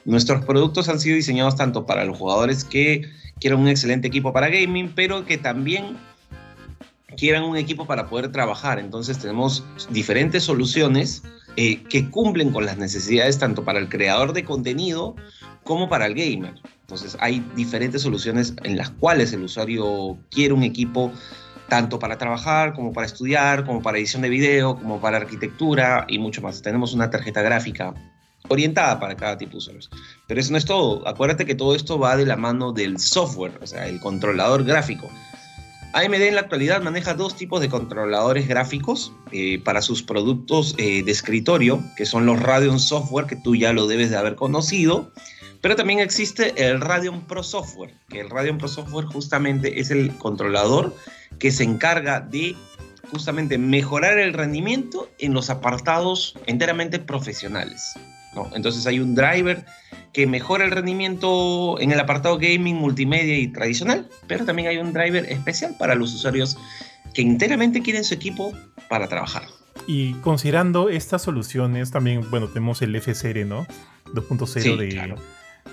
Nuestros 0.05 0.45
productos 0.45 0.89
han 0.89 1.01
sido 1.01 1.17
diseñados 1.17 1.57
tanto 1.57 1.87
para 1.87 2.05
los 2.05 2.17
jugadores 2.17 2.65
que 2.65 3.09
quieran 3.41 3.61
un 3.61 3.69
excelente 3.69 4.09
equipo 4.09 4.33
para 4.33 4.49
gaming, 4.49 4.93
pero 4.95 5.25
que 5.27 5.39
también 5.39 5.97
quieran 7.17 7.45
un 7.45 7.57
equipo 7.57 7.87
para 7.87 8.09
poder 8.09 8.31
trabajar. 8.31 8.79
Entonces 8.79 9.19
tenemos 9.19 9.65
diferentes 9.91 10.45
soluciones 10.45 11.23
eh, 11.57 11.83
que 11.85 12.11
cumplen 12.11 12.53
con 12.53 12.67
las 12.67 12.77
necesidades 12.77 13.39
tanto 13.39 13.65
para 13.65 13.79
el 13.79 13.89
creador 13.89 14.33
de 14.33 14.45
contenido 14.45 15.17
como 15.65 15.89
para 15.89 16.07
el 16.07 16.15
gamer. 16.15 16.55
Entonces 16.83 17.17
hay 17.21 17.45
diferentes 17.57 18.03
soluciones 18.03 18.55
en 18.63 18.77
las 18.77 18.91
cuales 18.91 19.33
el 19.33 19.43
usuario 19.43 20.17
quiere 20.31 20.55
un 20.55 20.63
equipo 20.63 21.13
tanto 21.69 21.99
para 21.99 22.19
trabajar 22.19 22.75
como 22.75 22.93
para 22.93 23.07
estudiar, 23.07 23.65
como 23.65 23.83
para 23.83 23.99
edición 23.99 24.23
de 24.23 24.29
video, 24.29 24.77
como 24.77 25.01
para 25.01 25.19
arquitectura 25.19 26.07
y 26.09 26.19
mucho 26.19 26.43
más. 26.43 26.63
Tenemos 26.63 26.93
una 26.93 27.11
tarjeta 27.11 27.43
gráfica 27.43 27.95
orientada 28.49 29.01
para 29.01 29.17
cada 29.17 29.37
tipo 29.39 29.53
de 29.53 29.59
usuarios. 29.59 29.91
Pero 30.27 30.41
eso 30.41 30.53
no 30.53 30.59
es 30.59 30.65
todo. 30.65 31.07
Acuérdate 31.07 31.45
que 31.45 31.55
todo 31.55 31.75
esto 31.75 31.99
va 31.99 32.17
de 32.17 32.27
la 32.27 32.37
mano 32.37 32.73
del 32.73 32.99
software, 32.99 33.59
o 33.61 33.67
sea, 33.67 33.87
el 33.87 34.01
controlador 34.01 34.65
gráfico. 34.65 35.11
AMD 35.93 36.15
en 36.15 36.35
la 36.35 36.43
actualidad 36.43 36.83
maneja 36.83 37.15
dos 37.15 37.37
tipos 37.37 37.61
de 37.61 37.71
controladores 37.71 38.47
gráficos 38.47 39.13
eh, 39.33 39.59
para 39.65 39.81
sus 39.81 40.03
productos 40.03 40.75
eh, 40.77 41.03
de 41.03 41.11
escritorio, 41.11 41.83
que 41.97 42.05
son 42.05 42.27
los 42.27 42.39
Radeon 42.39 42.79
Software, 42.79 43.27
que 43.27 43.37
tú 43.37 43.57
ya 43.57 43.73
lo 43.73 43.87
debes 43.87 44.11
de 44.11 44.17
haber 44.17 44.37
conocido, 44.37 45.11
pero 45.61 45.77
también 45.77 46.01
existe 46.01 46.53
el 46.57 46.81
Radeon 46.81 47.27
Pro 47.27 47.43
Software, 47.43 47.95
que 48.09 48.21
el 48.21 48.31
Radeon 48.31 48.59
Pro 48.59 48.69
Software 48.69 49.07
justamente 49.07 49.81
es 49.81 49.91
el 49.91 50.17
controlador 50.17 50.95
que 51.39 51.51
se 51.51 51.65
encarga 51.65 52.21
de 52.21 52.57
justamente 53.11 53.59
mejorar 53.59 54.19
el 54.19 54.33
rendimiento 54.33 55.09
en 55.19 55.33
los 55.33 55.51
apartados 55.51 56.35
enteramente 56.47 56.99
profesionales. 56.99 57.95
¿no? 58.35 58.51
Entonces 58.55 58.87
hay 58.87 59.01
un 59.01 59.15
driver 59.15 59.65
que 60.13 60.27
mejora 60.27 60.65
el 60.65 60.71
rendimiento 60.71 61.79
en 61.81 61.93
el 61.93 62.01
apartado 62.01 62.39
gaming, 62.39 62.77
multimedia 62.77 63.39
y 63.39 63.49
tradicional, 63.49 64.09
pero 64.27 64.45
también 64.45 64.69
hay 64.69 64.79
un 64.79 64.93
driver 64.93 65.31
especial 65.31 65.77
para 65.79 65.95
los 65.95 66.15
usuarios 66.15 66.57
que 67.15 67.23
enteramente 67.23 67.83
quieren 67.83 68.05
su 68.05 68.15
equipo 68.15 68.53
para 68.89 69.09
trabajar. 69.09 69.45
Y 69.87 70.15
considerando 70.15 70.89
estas 70.89 71.23
soluciones, 71.23 71.91
también, 71.91 72.29
bueno, 72.31 72.49
tenemos 72.49 72.83
el 72.83 73.01
FSR, 73.01 73.47
¿no? 73.47 73.67
2.0 74.15 74.77
de, 74.77 75.17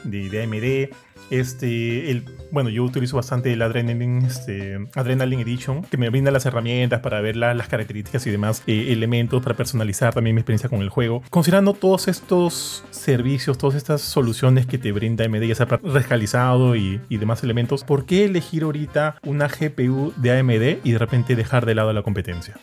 de, 0.03 0.43
AMD 0.43 0.95
este, 1.29 2.11
el, 2.11 2.25
bueno, 2.51 2.69
yo 2.69 2.83
utilizo 2.83 3.15
bastante 3.15 3.53
el 3.53 3.61
Adrenaline, 3.61 4.25
este, 4.25 4.77
Adrenaline 4.95 5.41
Edition, 5.41 5.83
que 5.83 5.97
me 5.97 6.09
brinda 6.09 6.31
las 6.31 6.45
herramientas 6.45 6.99
para 6.99 7.21
ver 7.21 7.35
las 7.35 7.67
características 7.67 8.27
y 8.27 8.31
demás 8.31 8.61
eh, 8.67 8.91
elementos 8.91 9.41
para 9.41 9.55
personalizar 9.55 10.13
también 10.13 10.35
mi 10.35 10.41
experiencia 10.41 10.69
con 10.69 10.81
el 10.81 10.89
juego. 10.89 11.23
Considerando 11.29 11.73
todos 11.73 12.07
estos 12.07 12.83
servicios, 12.91 13.57
todas 13.57 13.75
estas 13.75 14.01
soluciones 14.01 14.65
que 14.65 14.77
te 14.77 14.91
brinda 14.91 15.25
AMD, 15.25 15.41
ya 15.43 15.55
sea 15.55 15.65
rescalizado 15.65 16.75
y, 16.75 17.01
y 17.09 17.17
demás 17.17 17.43
elementos, 17.43 17.83
¿por 17.83 18.05
qué 18.05 18.25
elegir 18.25 18.63
ahorita 18.63 19.15
una 19.25 19.47
GPU 19.47 20.13
de 20.17 20.39
AMD 20.39 20.85
y 20.85 20.91
de 20.91 20.97
repente 20.97 21.35
dejar 21.35 21.65
de 21.65 21.75
lado 21.75 21.93
la 21.93 22.03
competencia? 22.03 22.55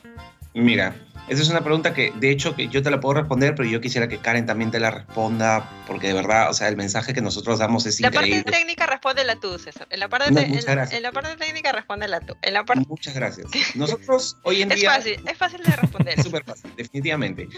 Mira, 0.55 0.95
esa 1.31 1.43
es 1.43 1.49
una 1.49 1.63
pregunta 1.63 1.95
que, 1.95 2.13
de 2.17 2.31
hecho, 2.31 2.57
que 2.57 2.67
yo 2.67 2.83
te 2.83 2.91
la 2.91 2.99
puedo 2.99 3.15
responder, 3.15 3.55
pero 3.55 3.69
yo 3.69 3.81
quisiera 3.81 4.09
que 4.09 4.19
Karen 4.19 4.47
también 4.47 4.73
te 4.73 4.81
la 4.81 4.91
responda 4.91 5.69
porque 5.87 6.09
de 6.09 6.15
verdad, 6.15 6.51
o 6.51 6.55
sea, 6.55 6.69
el 6.69 6.77
mensaje 6.77 7.13
que 7.15 7.21
nosotros 7.21 7.59
damos 7.59 7.87
es 7.87 8.01
increíble. 8.01 8.39
La 8.39 8.43
parte 8.45 8.59
técnica 8.59 8.87
responde 8.87 9.25
la 9.25 9.37
tú, 9.37 9.59
César. 9.59 9.87
En 9.91 10.01
la 10.01 10.09
parte, 10.09 10.29
en, 10.29 11.03
la 11.03 11.13
parte 11.13 11.37
técnica 11.37 11.71
responde 11.71 12.09
la 12.09 12.21
tú. 12.21 12.37
En 12.43 12.55
la 12.55 12.65
parte... 12.65 12.85
Muchas 12.89 13.15
gracias. 13.15 13.49
Nosotros 13.77 14.37
hoy 14.43 14.63
en 14.63 14.71
día... 14.71 14.97
Es 14.97 15.05
fácil, 15.05 15.21
es 15.25 15.39
fácil 15.39 15.63
de 15.63 15.77
responder. 15.77 16.19
Es 16.19 16.25
súper 16.27 16.43
fácil, 16.43 16.73
definitivamente. 16.77 17.49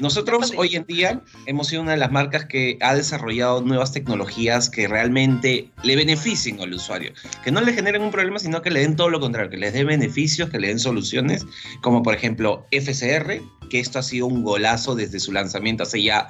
Nosotros 0.00 0.52
hoy 0.56 0.74
en 0.74 0.84
día 0.86 1.20
hemos 1.46 1.68
sido 1.68 1.82
una 1.82 1.92
de 1.92 1.98
las 1.98 2.10
marcas 2.10 2.46
que 2.46 2.78
ha 2.80 2.96
desarrollado 2.96 3.62
nuevas 3.62 3.92
tecnologías 3.92 4.70
que 4.70 4.88
realmente 4.88 5.70
le 5.84 5.94
beneficien 5.94 6.60
al 6.60 6.72
usuario. 6.72 7.12
Que 7.44 7.52
no 7.52 7.60
le 7.60 7.72
generen 7.72 8.02
un 8.02 8.10
problema, 8.10 8.40
sino 8.40 8.60
que 8.60 8.70
le 8.70 8.80
den 8.80 8.96
todo 8.96 9.08
lo 9.08 9.20
contrario, 9.20 9.50
que 9.50 9.56
les 9.56 9.72
dé 9.72 9.84
beneficios, 9.84 10.50
que 10.50 10.58
le 10.58 10.66
den 10.66 10.80
soluciones, 10.80 11.46
como 11.80 12.02
por 12.02 12.14
ejemplo 12.14 12.49
FCR, 12.70 13.40
que 13.68 13.80
esto 13.80 13.98
ha 13.98 14.02
sido 14.02 14.26
un 14.26 14.42
golazo 14.42 14.94
desde 14.94 15.20
su 15.20 15.32
lanzamiento 15.32 15.82
hace 15.84 16.02
ya 16.02 16.28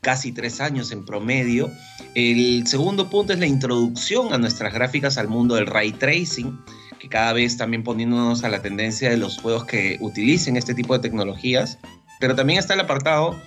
casi 0.00 0.32
tres 0.32 0.60
años 0.60 0.92
en 0.92 1.04
promedio. 1.04 1.70
El 2.14 2.66
segundo 2.66 3.08
punto 3.08 3.32
es 3.32 3.38
la 3.38 3.46
introducción 3.46 4.32
a 4.32 4.38
nuestras 4.38 4.74
gráficas 4.74 5.16
al 5.16 5.28
mundo 5.28 5.54
del 5.54 5.66
ray 5.66 5.92
tracing, 5.92 6.58
que 6.98 7.08
cada 7.08 7.32
vez 7.32 7.56
también 7.56 7.82
poniéndonos 7.84 8.44
a 8.44 8.48
la 8.48 8.60
tendencia 8.62 9.10
de 9.10 9.16
los 9.16 9.38
juegos 9.38 9.64
que 9.64 9.98
utilicen 10.00 10.56
este 10.56 10.74
tipo 10.74 10.94
de 10.94 11.00
tecnologías. 11.00 11.78
Pero 12.20 12.34
también 12.34 12.58
está 12.58 12.74
el 12.74 12.80
apartado 12.80 13.40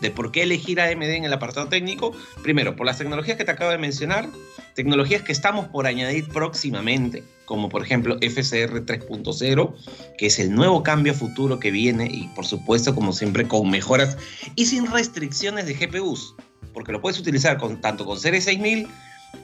de 0.00 0.10
por 0.10 0.32
qué 0.32 0.42
elegir 0.42 0.80
AMD 0.80 1.02
en 1.02 1.24
el 1.24 1.32
apartado 1.32 1.68
técnico. 1.68 2.12
Primero, 2.42 2.76
por 2.76 2.86
las 2.86 2.98
tecnologías 2.98 3.36
que 3.36 3.44
te 3.44 3.50
acabo 3.50 3.70
de 3.70 3.78
mencionar, 3.78 4.28
tecnologías 4.74 5.22
que 5.22 5.32
estamos 5.32 5.66
por 5.66 5.86
añadir 5.86 6.28
próximamente, 6.28 7.24
como 7.44 7.68
por 7.68 7.82
ejemplo 7.82 8.16
FCR 8.20 8.84
3.0, 8.84 9.74
que 10.16 10.26
es 10.26 10.38
el 10.38 10.54
nuevo 10.54 10.82
cambio 10.82 11.14
futuro 11.14 11.58
que 11.58 11.70
viene 11.70 12.06
y 12.10 12.28
por 12.34 12.46
supuesto, 12.46 12.94
como 12.94 13.12
siempre, 13.12 13.46
con 13.48 13.68
mejoras 13.70 14.16
y 14.54 14.66
sin 14.66 14.90
restricciones 14.90 15.66
de 15.66 15.74
GPUs, 15.74 16.34
porque 16.72 16.92
lo 16.92 17.00
puedes 17.00 17.18
utilizar 17.18 17.58
con, 17.58 17.80
tanto 17.80 18.04
con 18.04 18.18
Series 18.18 18.44
6000 18.44 18.88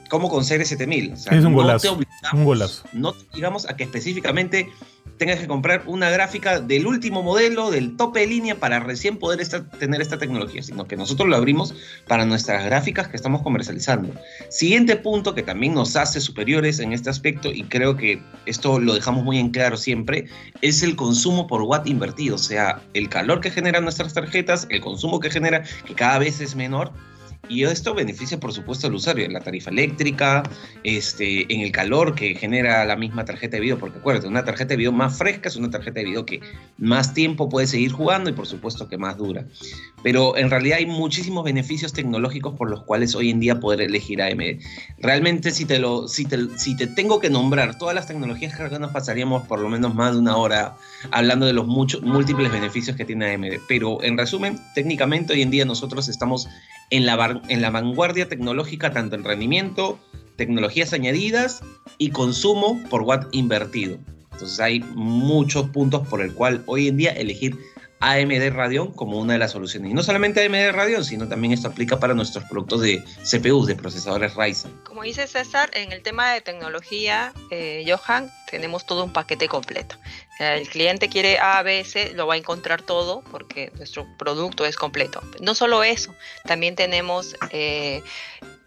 como 0.09 0.29
con 0.29 0.45
Series 0.45 0.69
7000. 0.69 1.13
es 1.13 1.27
un 1.45 1.55
golazo. 1.55 1.99
un 2.33 2.45
golazo. 2.45 2.85
No 2.93 3.13
te 3.13 3.25
obligamos 3.31 3.69
a 3.69 3.77
que 3.77 3.85
específicamente 3.85 4.71
tengas 5.19 5.39
que 5.39 5.47
comprar 5.47 5.83
una 5.87 6.11
gráfica 6.11 6.61
del 6.61 6.87
último 6.87 7.23
modelo, 7.23 7.71
del 7.71 7.97
tope 7.97 8.21
de 8.21 8.27
línea, 8.27 8.59
para 8.59 8.81
recién 8.81 9.19
poder 9.19 9.47
tener 9.79 10.01
esta 10.01 10.19
tecnología, 10.19 10.63
sino 10.63 10.87
que 10.87 10.97
nosotros 10.97 11.29
lo 11.29 11.37
abrimos 11.37 11.75
para 12.07 12.25
nuestras 12.25 12.65
gráficas 12.65 13.09
que 13.09 13.17
estamos 13.17 13.43
comercializando. 13.43 14.13
Siguiente 14.49 14.97
punto 14.97 15.35
que 15.35 15.43
también 15.43 15.75
nos 15.75 15.97
hace 15.97 16.21
superiores 16.21 16.79
en 16.81 16.93
este 16.93 17.11
aspecto, 17.11 17.51
y 17.53 17.65
creo 17.65 17.97
que 17.97 18.21
esto 18.47 18.79
lo 18.79 18.95
dejamos 18.95 19.25
muy 19.25 19.39
en 19.39 19.51
claro 19.51 19.77
siempre, 19.77 20.27
es 20.63 20.83
el 20.83 20.97
consumo 20.97 21.47
por 21.47 21.63
watt 21.63 21.87
invertido, 21.87 22.37
o 22.37 22.39
sea, 22.39 22.81
el 22.95 23.09
calor 23.09 23.41
que 23.41 23.51
generan 23.51 23.85
nuestras 23.85 24.15
tarjetas, 24.15 24.67
el 24.71 24.81
consumo 24.81 25.21
que 25.21 25.31
genera, 25.31 25.63
que 25.87 25.95
cada 25.95 26.19
vez 26.19 26.41
es 26.41 26.57
menor, 26.57 26.93
y 27.49 27.65
esto 27.65 27.95
beneficia, 27.95 28.39
por 28.39 28.53
supuesto, 28.53 28.87
al 28.87 28.95
usuario 28.95 29.25
en 29.25 29.33
la 29.33 29.41
tarifa 29.41 29.71
eléctrica, 29.71 30.43
este, 30.83 31.53
en 31.53 31.61
el 31.61 31.73
calor 31.73 32.15
que 32.15 32.35
genera 32.35 32.85
la 32.85 32.97
misma 32.97 33.25
tarjeta 33.25 33.57
de 33.57 33.61
video, 33.61 33.79
porque 33.79 33.99
acuérdate, 33.99 34.27
una 34.27 34.45
tarjeta 34.45 34.71
de 34.71 34.77
video 34.77 34.93
más 34.93 35.17
fresca 35.17 35.49
es 35.49 35.57
una 35.57 35.71
tarjeta 35.71 36.01
de 36.01 36.07
video 36.07 36.27
que 36.27 36.41
más 36.79 37.15
tiempo 37.15 37.49
puede 37.49 37.67
seguir 37.67 37.93
jugando 37.93 38.31
y, 38.31 38.33
por 38.33 38.47
supuesto, 38.47 38.89
que 38.89 38.99
más 38.99 39.17
dura. 39.17 39.45
Pero 40.03 40.37
en 40.37 40.51
realidad 40.51 40.79
hay 40.79 40.87
muchísimos 40.87 41.45
beneficios 41.45 41.93
tecnológicos 41.93 42.55
por 42.55 42.71
los 42.71 42.83
cuales 42.83 43.15
hoy 43.15 43.31
en 43.31 43.41
día 43.41 43.61
poder 43.61 43.81
elegir 43.81 44.23
AMD. 44.23 44.61
Realmente, 44.99 45.51
si 45.51 45.65
te, 45.65 45.79
lo, 45.79 46.09
si 46.09 46.25
te, 46.25 46.59
si 46.59 46.77
te 46.77 46.87
tengo 46.87 47.21
que 47.21 47.31
nombrar 47.31 47.79
todas 47.79 47.95
las 47.95 48.07
tecnologías, 48.07 48.55
creo 48.55 48.71
que 48.71 48.79
nos 48.79 48.93
pasaríamos 48.93 49.47
por 49.47 49.61
lo 49.61 49.69
menos 49.69 49.95
más 49.95 50.13
de 50.13 50.19
una 50.19 50.37
hora 50.37 50.77
hablando 51.11 51.47
de 51.47 51.53
los 51.53 51.67
muchos, 51.67 52.03
múltiples 52.03 52.53
beneficios 52.53 52.97
que 52.97 53.05
tiene 53.05 53.35
AMD. 53.35 53.61
Pero 53.69 54.03
en 54.03 54.19
resumen, 54.19 54.59
técnicamente 54.75 55.33
hoy 55.33 55.43
en 55.43 55.51
día 55.51 55.65
nosotros 55.65 56.09
estamos 56.09 56.49
en 56.95 57.07
la, 57.07 57.43
en 57.49 57.61
la 57.61 57.71
vanguardia 57.71 58.29
tecnológica 58.29 58.93
tanto 58.93 59.17
en 59.17 59.25
rendimiento, 59.25 59.99
tecnologías 60.37 60.93
añadidas 60.93 61.61
y 61.99 62.11
consumo 62.11 62.81
por 62.89 63.03
watt 63.03 63.27
invertido. 63.33 63.99
Entonces 64.31 64.61
hay 64.61 64.79
muchos 64.95 65.71
puntos 65.71 66.07
por 66.07 66.23
el 66.23 66.33
cual 66.33 66.63
hoy 66.67 66.87
en 66.87 66.97
día 66.97 67.11
elegir 67.11 67.59
AMD 68.11 68.51
Radeon 68.53 68.93
como 68.93 69.19
una 69.19 69.35
de 69.35 69.39
las 69.39 69.53
soluciones. 69.53 69.91
Y 69.91 69.95
no 69.95 70.03
solamente 70.03 70.45
AMD 70.45 70.73
Radeon, 70.73 71.05
sino 71.05 71.29
también 71.29 71.53
esto 71.53 71.69
aplica 71.69 71.99
para 71.99 72.15
nuestros 72.15 72.45
productos 72.45 72.81
de 72.81 73.03
CPUs, 73.23 73.67
de 73.67 73.77
procesadores 73.77 74.35
Ryzen. 74.35 74.71
Como 74.85 75.03
dice 75.03 75.27
César, 75.27 75.71
en 75.75 75.93
el 75.93 76.03
tema 76.03 76.33
de 76.33 76.41
tecnología, 76.41 77.33
eh, 77.51 77.85
Johan, 77.87 78.31
tenemos 78.51 78.87
todo 78.87 79.05
un 79.05 79.13
paquete 79.13 79.49
completo. 79.49 79.97
El 80.39 80.69
cliente 80.69 81.09
quiere 81.09 81.39
A, 81.39 81.63
B, 81.63 81.85
C, 81.85 82.13
lo 82.15 82.27
va 82.27 82.35
a 82.35 82.37
encontrar 82.37 82.83
todo 82.83 83.23
porque 83.31 83.73
nuestro 83.77 84.07
producto 84.19 84.67
es 84.67 84.77
completo. 84.77 85.23
No 85.41 85.55
solo 85.55 85.85
eso, 85.85 86.15
también 86.45 86.75
tenemos 86.75 87.37
eh, 87.51 88.03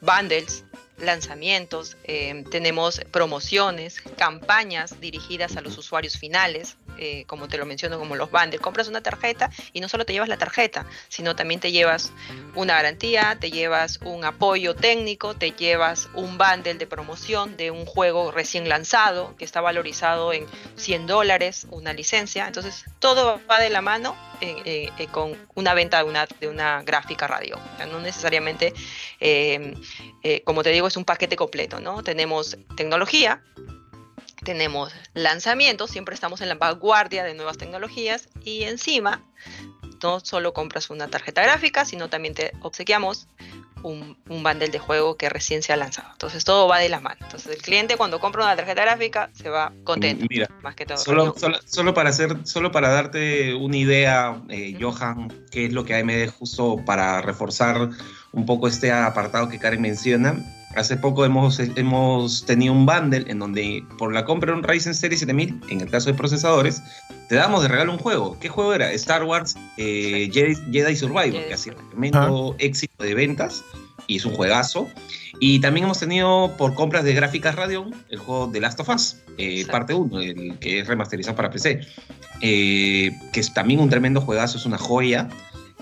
bundles 0.01 0.63
lanzamientos, 0.97 1.95
eh, 2.05 2.43
tenemos 2.49 3.01
promociones, 3.11 4.01
campañas 4.17 4.99
dirigidas 4.99 5.55
a 5.57 5.61
los 5.61 5.77
usuarios 5.77 6.17
finales, 6.17 6.75
eh, 6.99 7.25
como 7.27 7.47
te 7.47 7.57
lo 7.57 7.65
menciono, 7.65 7.99
como 7.99 8.15
los 8.15 8.31
bundles. 8.31 8.61
Compras 8.61 8.87
una 8.87 9.01
tarjeta 9.01 9.49
y 9.73 9.79
no 9.79 9.89
solo 9.89 10.05
te 10.05 10.13
llevas 10.13 10.29
la 10.29 10.37
tarjeta, 10.37 10.85
sino 11.09 11.35
también 11.35 11.59
te 11.59 11.71
llevas 11.71 12.11
una 12.55 12.73
garantía, 12.75 13.37
te 13.39 13.51
llevas 13.51 13.99
un 14.03 14.23
apoyo 14.23 14.75
técnico, 14.75 15.35
te 15.35 15.51
llevas 15.51 16.09
un 16.13 16.37
bundle 16.37 16.75
de 16.75 16.87
promoción 16.87 17.57
de 17.57 17.71
un 17.71 17.85
juego 17.85 18.31
recién 18.31 18.69
lanzado 18.69 19.35
que 19.37 19.45
está 19.45 19.61
valorizado 19.61 20.33
en 20.33 20.45
100 20.75 21.07
dólares, 21.07 21.67
una 21.71 21.93
licencia. 21.93 22.47
Entonces, 22.47 22.85
todo 22.99 23.39
va 23.49 23.59
de 23.59 23.69
la 23.69 23.81
mano 23.81 24.15
eh, 24.41 24.91
eh, 24.97 25.07
con 25.07 25.35
una 25.55 25.73
venta 25.73 25.97
de 25.97 26.03
una, 26.03 26.27
de 26.39 26.47
una 26.47 26.81
gráfica 26.83 27.27
radio. 27.27 27.59
no 27.89 27.99
necesariamente, 27.99 28.73
como 30.43 30.63
te 30.63 30.69
digo, 30.69 30.87
es 30.87 30.97
un 30.97 31.05
paquete 31.05 31.35
completo, 31.35 31.79
¿no? 31.79 32.03
Tenemos 32.03 32.57
tecnología, 32.75 33.41
tenemos 34.47 34.93
lanzamientos, 35.13 35.91
siempre 35.91 36.15
estamos 36.15 36.39
en 36.39 36.47
la 36.47 36.55
vanguardia 36.55 37.25
de 37.25 37.33
nuevas 37.33 37.57
tecnologías 37.57 38.29
y 38.45 38.63
encima 38.63 39.21
no 40.01 40.21
solo 40.21 40.53
compras 40.53 40.89
una 40.89 41.09
tarjeta 41.09 41.41
gráfica, 41.43 41.83
sino 41.83 42.07
también 42.07 42.33
te 42.33 42.53
obsequiamos 42.61 43.27
un, 43.83 44.17
un 44.29 44.43
bundle 44.43 44.69
de 44.69 44.79
juego 44.79 45.17
que 45.17 45.27
recién 45.27 45.63
se 45.63 45.73
ha 45.73 45.75
lanzado. 45.75 46.07
Entonces 46.13 46.45
todo 46.45 46.65
va 46.65 46.79
de 46.79 46.87
la 46.87 47.01
mano. 47.01 47.17
Entonces 47.23 47.53
el 47.53 47.61
cliente 47.61 47.97
cuando 47.97 48.21
compra 48.21 48.45
una 48.45 48.55
tarjeta 48.55 48.83
gráfica 48.83 49.29
se 49.33 49.49
va 49.49 49.73
contento. 49.83 50.25
Mira, 50.29 50.47
más 50.61 50.75
que 50.75 50.85
todo. 50.85 50.97
Solo, 50.97 51.35
solo, 51.65 51.93
para 51.93 52.11
hacer, 52.11 52.37
solo 52.45 52.71
para 52.71 52.87
darte 52.87 53.53
una 53.53 53.75
idea, 53.75 54.41
eh, 54.47 54.77
Johan, 54.79 55.27
qué 55.51 55.65
es 55.65 55.73
lo 55.73 55.83
que 55.83 55.93
AMD 55.93 56.29
justo 56.39 56.77
para 56.85 57.19
reforzar 57.21 57.89
un 58.31 58.45
poco 58.45 58.69
este 58.69 58.93
apartado 58.93 59.49
que 59.49 59.59
Karen 59.59 59.81
menciona. 59.81 60.41
Hace 60.77 60.95
poco 60.95 61.25
hemos, 61.25 61.59
hemos 61.59 62.45
tenido 62.45 62.71
un 62.71 62.85
bundle 62.85 63.25
en 63.27 63.39
donde 63.39 63.83
por 63.97 64.13
la 64.13 64.25
compra 64.25 64.51
de 64.51 64.59
un 64.59 64.63
Ryzen 64.63 64.93
Series 64.93 65.21
7000, 65.21 65.59
en 65.69 65.81
el 65.81 65.89
caso 65.89 66.11
de 66.11 66.13
procesadores, 66.13 66.83
te 67.29 67.35
damos 67.35 67.63
de 67.63 67.67
regalo 67.67 67.91
un 67.91 67.97
juego. 67.97 68.37
¿Qué 68.39 68.47
juego 68.47 68.75
era? 68.75 68.91
Star 68.91 69.23
Wars 69.23 69.55
eh, 69.77 70.29
Jedi, 70.31 70.95
Survivor, 70.95 71.47
que 71.47 71.53
ha 71.53 71.57
sido 71.57 71.77
tremendo 71.89 72.55
éxito 72.59 73.03
de 73.03 73.15
ventas 73.15 73.63
y 74.05 74.17
es 74.17 74.25
un 74.25 74.35
juegazo. 74.35 74.87
Y 75.39 75.59
también 75.61 75.85
hemos 75.85 75.99
tenido 75.99 76.53
por 76.57 76.75
compras 76.75 77.03
de 77.03 77.13
gráficas 77.15 77.55
Radeon 77.55 77.95
el 78.09 78.19
juego 78.19 78.45
de 78.45 78.59
Last 78.59 78.79
of 78.79 78.89
Us, 78.89 79.17
eh, 79.39 79.65
parte 79.65 79.95
1, 79.95 80.21
el 80.21 80.59
que 80.59 80.79
es 80.81 80.87
remasterizado 80.87 81.35
para 81.35 81.49
PC, 81.49 81.81
eh, 82.41 83.17
que 83.33 83.39
es 83.39 83.51
también 83.51 83.79
un 83.79 83.89
tremendo 83.89 84.21
juegazo, 84.21 84.59
es 84.59 84.65
una 84.67 84.77
joya. 84.77 85.27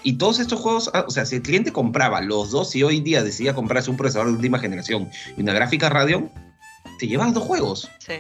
Y 0.06 0.20
todos 0.20 0.38
estos 0.38 0.60
juegos, 0.60 0.92
ah, 0.94 1.04
o 1.08 1.10
sea, 1.10 1.26
si 1.26 1.38
el 1.38 1.42
cliente 1.42 1.74
compraba 1.74 2.22
los 2.22 2.52
dos 2.52 2.76
y 2.76 2.84
hoy 2.84 3.00
día 3.00 3.24
decidía 3.24 3.56
comprarse 3.56 3.90
un 3.90 3.98
procesador 3.98 4.28
de 4.28 4.36
última 4.36 4.60
generación 4.60 5.10
y 5.36 5.42
una 5.42 5.52
gráfica 5.52 5.90
Radeon, 5.90 6.32
te 7.00 7.08
llevas 7.08 7.34
dos 7.34 7.44
juegos. 7.44 7.90
Sí. 7.98 8.14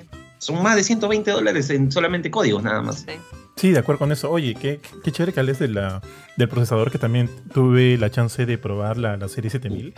Son 0.46 0.62
más 0.62 0.76
de 0.76 0.84
120 0.84 1.32
dólares 1.32 1.72
en 1.72 1.92
solamente 1.92 2.30
códigos 2.30 2.62
nada 2.62 2.80
más. 2.84 3.04
Sí. 3.56 3.72
de 3.72 3.80
acuerdo 3.80 3.98
con 3.98 4.12
eso. 4.12 4.30
Oye, 4.30 4.54
qué, 4.54 4.80
qué 5.04 5.12
chévere 5.12 5.34
que 5.34 5.40
hables 5.40 5.58
de 5.58 5.70
la, 5.70 6.04
del 6.38 6.48
procesador 6.48 6.92
que 6.92 7.00
también 7.00 7.32
tuve 7.52 7.98
la 7.98 8.12
chance 8.12 8.46
de 8.46 8.60
probar 8.60 8.98
la, 8.98 9.18
la 9.18 9.28
serie 9.28 9.50
7000 9.50 9.96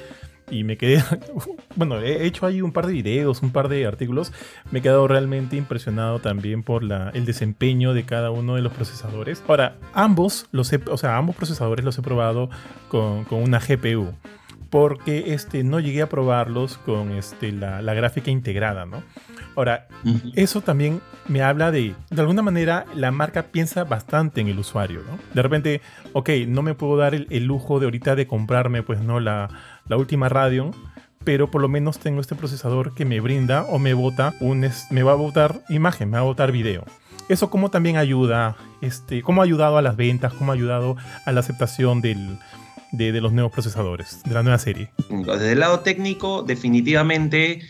y 0.49 0.63
me 0.63 0.77
quedé, 0.77 1.03
bueno, 1.75 1.99
he 1.99 2.25
hecho 2.25 2.45
ahí 2.45 2.62
un 2.62 2.71
par 2.71 2.88
de 2.88 2.93
videos, 2.93 3.41
un 3.41 3.51
par 3.51 3.67
de 3.67 3.86
artículos, 3.86 4.31
me 4.71 4.79
he 4.79 4.81
quedado 4.81 5.05
realmente 5.05 5.57
impresionado 5.57 6.19
también 6.19 6.63
por 6.63 6.81
la, 6.81 7.10
el 7.10 7.25
desempeño 7.25 7.93
de 7.93 8.05
cada 8.05 8.31
uno 8.31 8.55
de 8.55 8.62
los 8.62 8.71
procesadores. 8.71 9.43
Ahora, 9.49 9.75
ambos, 9.93 10.47
los 10.53 10.71
o 10.71 10.97
sea, 10.97 11.17
ambos 11.17 11.36
procesadores 11.36 11.83
los 11.83 11.97
he 11.97 12.01
probado 12.01 12.49
con, 12.88 13.25
con 13.25 13.43
una 13.43 13.60
GPU 13.60 14.13
porque 14.69 15.34
este, 15.34 15.63
no 15.63 15.80
llegué 15.80 16.01
a 16.01 16.10
probarlos 16.10 16.77
con 16.77 17.12
este, 17.12 17.51
la, 17.51 17.82
la 17.82 17.93
gráfica 17.93 18.32
integrada, 18.32 18.86
¿no? 18.86 19.03
Ahora, 19.56 19.88
eso 20.36 20.62
también 20.62 21.01
me 21.27 21.41
habla 21.41 21.71
de, 21.71 21.95
de 22.10 22.21
alguna 22.21 22.41
manera, 22.41 22.86
la 22.93 23.12
marca 23.12 23.43
piensa 23.43 23.84
bastante 23.84 24.41
en 24.41 24.47
el 24.47 24.60
usuario, 24.60 25.01
¿no? 25.10 25.17
De 25.34 25.41
repente, 25.41 25.82
ok, 26.13 26.30
no 26.47 26.62
me 26.62 26.75
puedo 26.75 26.97
dar 26.97 27.15
el, 27.15 27.27
el 27.30 27.45
lujo 27.45 27.80
de 27.80 27.86
ahorita 27.86 28.15
de 28.15 28.27
comprarme, 28.27 28.84
pues, 28.84 28.99
¿no? 29.01 29.19
La, 29.19 29.49
la 29.88 29.97
última 29.97 30.30
Radeon, 30.30 30.71
pero 31.23 31.49
por 31.49 31.62
lo 31.62 31.69
menos 31.69 31.99
tengo 31.99 32.21
este 32.21 32.36
procesador 32.36 32.93
que 32.93 33.06
me 33.06 33.19
brinda 33.19 33.63
o 33.63 33.80
me 33.80 33.93
bota 33.93 34.34
un, 34.39 34.69
me 34.91 35.03
va 35.03 35.13
a 35.13 35.15
botar 35.15 35.62
imagen, 35.69 36.10
me 36.10 36.17
va 36.17 36.21
a 36.21 36.25
botar 36.25 36.51
video. 36.51 36.86
Eso 37.30 37.49
como 37.49 37.69
también 37.69 37.97
ayuda, 37.97 38.56
este, 38.82 39.21
cómo 39.21 39.41
ha 39.41 39.45
ayudado 39.45 39.77
a 39.77 39.82
las 39.82 39.97
ventas, 39.97 40.34
cómo 40.34 40.51
ha 40.51 40.56
ayudado 40.56 40.95
a 41.25 41.32
la 41.32 41.41
aceptación 41.41 41.99
del, 41.99 42.38
de, 42.91 43.12
de 43.12 43.21
los 43.21 43.34
nuevos 43.34 43.52
procesadores, 43.52 44.21
de 44.23 44.34
la 44.34 44.43
nueva 44.43 44.58
serie? 44.58 44.91
Desde 45.10 45.52
el 45.52 45.60
lado 45.60 45.82
técnico, 45.82 46.43
definitivamente 46.43 47.62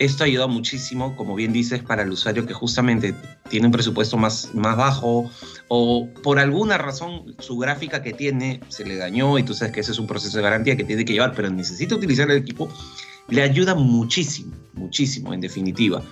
esto 0.00 0.24
ayuda 0.24 0.46
muchísimo, 0.46 1.14
como 1.14 1.34
bien 1.34 1.52
dices, 1.52 1.82
para 1.82 2.02
el 2.02 2.10
usuario 2.10 2.46
que 2.46 2.54
justamente 2.54 3.14
tiene 3.50 3.66
un 3.66 3.72
presupuesto 3.72 4.16
más, 4.16 4.54
más 4.54 4.74
bajo 4.74 5.30
o 5.68 6.08
por 6.22 6.38
alguna 6.38 6.78
razón 6.78 7.36
su 7.38 7.58
gráfica 7.58 8.02
que 8.02 8.14
tiene 8.14 8.60
se 8.68 8.86
le 8.86 8.96
dañó 8.96 9.38
y 9.38 9.42
tú 9.42 9.52
sabes 9.52 9.74
que 9.74 9.80
ese 9.80 9.92
es 9.92 9.98
un 9.98 10.06
proceso 10.06 10.38
de 10.38 10.42
garantía 10.42 10.74
que 10.74 10.84
tiene 10.84 11.04
que 11.04 11.12
llevar, 11.12 11.34
pero 11.36 11.50
necesita 11.50 11.94
utilizar 11.94 12.30
el 12.30 12.38
equipo, 12.38 12.72
le 13.28 13.42
ayuda 13.42 13.74
muchísimo, 13.74 14.56
muchísimo 14.72 15.34
en 15.34 15.42
definitiva. 15.42 16.02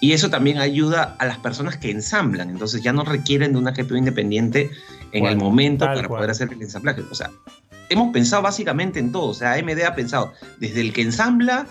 Y 0.00 0.12
eso 0.12 0.30
también 0.30 0.56
ayuda 0.56 1.16
a 1.18 1.26
las 1.26 1.38
personas 1.38 1.76
que 1.76 1.90
ensamblan, 1.90 2.48
entonces 2.48 2.82
ya 2.82 2.94
no 2.94 3.04
requieren 3.04 3.52
de 3.52 3.58
una 3.58 3.72
GPU 3.72 3.96
independiente 3.96 4.70
en 5.12 5.26
el 5.26 5.36
momento 5.36 5.84
para 5.84 6.08
poder 6.08 6.30
hacer 6.30 6.50
el 6.52 6.62
ensamblaje. 6.62 7.02
O 7.10 7.14
sea, 7.14 7.30
hemos 7.88 8.12
pensado 8.12 8.42
básicamente 8.42 8.98
en 8.98 9.12
todo, 9.12 9.28
o 9.28 9.34
sea, 9.34 9.54
AMD 9.54 9.82
ha 9.82 9.94
pensado 9.94 10.32
desde 10.58 10.80
el 10.80 10.92
que 10.92 11.02
ensambla 11.02 11.66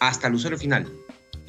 hasta 0.00 0.28
el 0.28 0.34
usuario 0.34 0.58
final. 0.58 0.92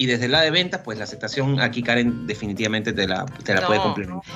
Y 0.00 0.06
desde 0.06 0.28
la 0.28 0.40
de 0.40 0.50
ventas, 0.50 0.80
pues 0.82 0.96
la 0.96 1.04
aceptación 1.04 1.60
aquí, 1.60 1.82
Karen, 1.82 2.26
definitivamente 2.26 2.94
te 2.94 3.06
la, 3.06 3.26
te 3.44 3.52
la 3.52 3.66
puede 3.66 3.80
complementar. 3.80 4.32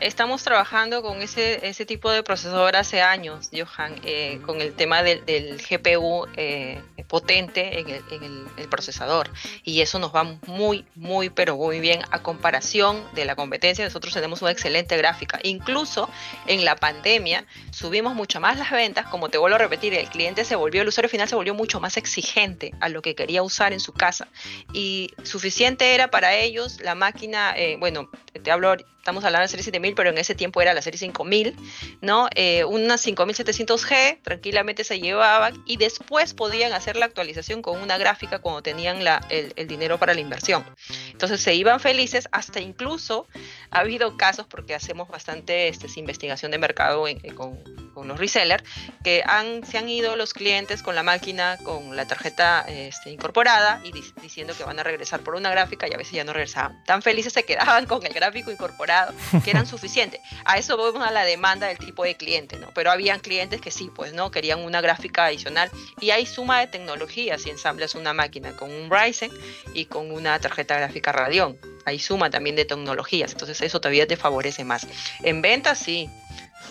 Estamos 0.00 0.42
trabajando 0.42 1.00
con 1.00 1.22
ese, 1.22 1.66
ese 1.66 1.86
tipo 1.86 2.10
de 2.10 2.22
procesador 2.22 2.76
hace 2.76 3.00
años, 3.00 3.48
Johan, 3.50 3.94
eh, 4.04 4.38
con 4.44 4.60
el 4.60 4.74
tema 4.74 5.02
del, 5.02 5.24
del 5.24 5.62
GPU 5.62 6.26
eh, 6.36 6.82
potente 7.08 7.80
en, 7.80 7.88
el, 7.88 8.44
el, 8.58 8.68
procesador. 8.68 9.30
Y 9.64 9.80
eso 9.80 9.98
nos 9.98 10.14
va 10.14 10.24
muy, 10.46 10.84
muy, 10.94 11.30
pero 11.30 11.56
muy 11.56 11.80
bien 11.80 12.00
a 12.10 12.22
comparación 12.22 13.02
de 13.14 13.24
la 13.24 13.34
competencia. 13.34 13.86
Nosotros 13.86 14.12
tenemos 14.12 14.42
una 14.42 14.50
excelente 14.50 14.94
gráfica. 14.98 15.40
Incluso 15.42 16.10
en 16.46 16.66
la 16.66 16.76
pandemia 16.76 17.46
subimos 17.70 18.14
mucho 18.14 18.40
más 18.40 18.58
las 18.58 18.70
ventas. 18.70 19.06
Como 19.06 19.30
te 19.30 19.38
vuelvo 19.38 19.54
a 19.54 19.58
repetir, 19.58 19.94
el 19.94 20.10
cliente 20.10 20.44
se 20.44 20.54
volvió, 20.54 20.82
el 20.82 20.88
usuario 20.88 21.08
final 21.08 21.28
se 21.28 21.34
volvió 21.34 21.54
mucho 21.54 21.80
más 21.80 21.96
exigente 21.96 22.74
a 22.80 22.90
lo 22.90 23.00
que 23.00 23.14
quería 23.14 23.42
usar 23.42 23.72
en 23.72 23.80
su 23.80 23.94
casa. 23.94 24.28
Y 24.74 24.97
suficiente 25.22 25.94
era 25.94 26.08
para 26.08 26.34
ellos 26.34 26.80
la 26.80 26.94
máquina, 26.94 27.54
eh, 27.56 27.76
bueno, 27.78 28.10
te 28.42 28.50
hablo 28.50 28.74
estamos 29.08 29.24
hablando 29.24 29.40
de 29.40 29.44
la 29.44 29.48
serie 29.48 29.64
7000, 29.64 29.94
pero 29.94 30.10
en 30.10 30.18
ese 30.18 30.34
tiempo 30.34 30.60
era 30.60 30.74
la 30.74 30.82
serie 30.82 30.98
5000, 30.98 31.56
¿no? 32.02 32.28
Eh, 32.34 32.64
unas 32.64 33.06
5700G 33.06 34.20
tranquilamente 34.20 34.84
se 34.84 35.00
llevaban 35.00 35.62
y 35.64 35.78
después 35.78 36.34
podían 36.34 36.74
hacer 36.74 36.96
la 36.96 37.06
actualización 37.06 37.62
con 37.62 37.80
una 37.80 37.96
gráfica 37.96 38.40
cuando 38.40 38.62
tenían 38.62 39.04
la, 39.04 39.26
el, 39.30 39.66
dinero 39.66 39.96
para 39.96 40.12
la 40.12 40.20
inversión. 40.20 40.62
Entonces 41.10 41.40
se 41.40 41.54
iban 41.54 41.80
felices, 41.80 42.28
hasta 42.32 42.60
incluso 42.60 43.26
ha 43.70 43.78
habido 43.78 44.18
casos, 44.18 44.46
porque 44.46 44.74
hacemos 44.74 45.08
bastante 45.08 45.68
este, 45.68 45.88
investigación 45.98 46.50
de 46.50 46.58
mercado 46.58 47.06
con, 47.34 47.56
con, 47.94 48.08
los 48.08 48.18
resellers, 48.18 48.62
que 49.02 49.22
han, 49.26 49.64
se 49.64 49.78
han 49.78 49.88
ido 49.88 50.16
los 50.16 50.34
clientes 50.34 50.82
con 50.82 50.94
la 50.94 51.02
máquina, 51.02 51.56
con 51.64 51.96
la 51.96 52.06
tarjeta 52.06 52.66
este, 52.68 53.10
incorporada 53.10 53.80
y 53.84 53.92
diciendo 54.20 54.52
que 54.54 54.64
van 54.64 54.78
a 54.78 54.82
regresar 54.82 55.20
por 55.20 55.34
una 55.34 55.50
gráfica 55.50 55.88
y 55.88 55.94
a 55.94 55.96
veces 55.96 56.12
ya 56.12 56.24
no 56.24 56.34
regresaban. 56.34 56.84
Tan 56.84 57.00
felices 57.00 57.32
se 57.32 57.44
quedaban 57.44 57.86
con 57.86 58.04
el 58.04 58.12
gráfico 58.12 58.50
incorporado 58.50 58.97
que 59.44 59.50
eran 59.50 59.66
suficientes. 59.66 60.20
A 60.44 60.58
eso 60.58 60.76
vamos 60.76 61.06
a 61.06 61.10
la 61.10 61.24
demanda 61.24 61.66
del 61.66 61.78
tipo 61.78 62.04
de 62.04 62.16
cliente, 62.16 62.58
¿no? 62.58 62.68
Pero 62.74 62.90
habían 62.90 63.20
clientes 63.20 63.60
que 63.60 63.70
sí, 63.70 63.90
pues, 63.94 64.12
¿no? 64.12 64.30
Querían 64.30 64.60
una 64.60 64.80
gráfica 64.80 65.26
adicional 65.26 65.70
y 66.00 66.10
hay 66.10 66.26
suma 66.26 66.60
de 66.60 66.66
tecnologías 66.66 67.42
si 67.42 67.50
ensamblas 67.50 67.94
una 67.94 68.12
máquina 68.12 68.52
con 68.52 68.70
un 68.70 68.90
Ryzen 68.90 69.30
y 69.74 69.86
con 69.86 70.10
una 70.10 70.38
tarjeta 70.38 70.76
gráfica 70.76 71.12
Radeon. 71.12 71.58
Hay 71.84 71.98
suma 71.98 72.30
también 72.30 72.56
de 72.56 72.64
tecnologías, 72.64 73.32
entonces 73.32 73.60
eso 73.62 73.80
todavía 73.80 74.06
te 74.06 74.16
favorece 74.16 74.64
más. 74.64 74.86
En 75.22 75.40
ventas 75.40 75.78
sí, 75.78 76.10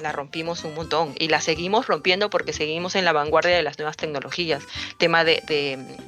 la 0.02 0.12
rompimos 0.12 0.64
un 0.64 0.76
montón 0.76 1.16
y 1.18 1.28
la 1.28 1.42
seguimos 1.42 1.88
rompiendo 1.88 2.30
porque 2.30 2.54
seguimos 2.54 2.96
en 2.96 3.06
la 3.06 3.14
vanguardia 3.14 3.56
de 3.56 3.64
las 3.64 3.78
nuevas 3.78 3.98
tecnologías. 3.98 4.64
Tema 4.98 5.24
de, 5.24 5.42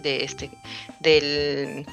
de, 0.01 0.23
este, 0.23 0.51
del 0.99 1.85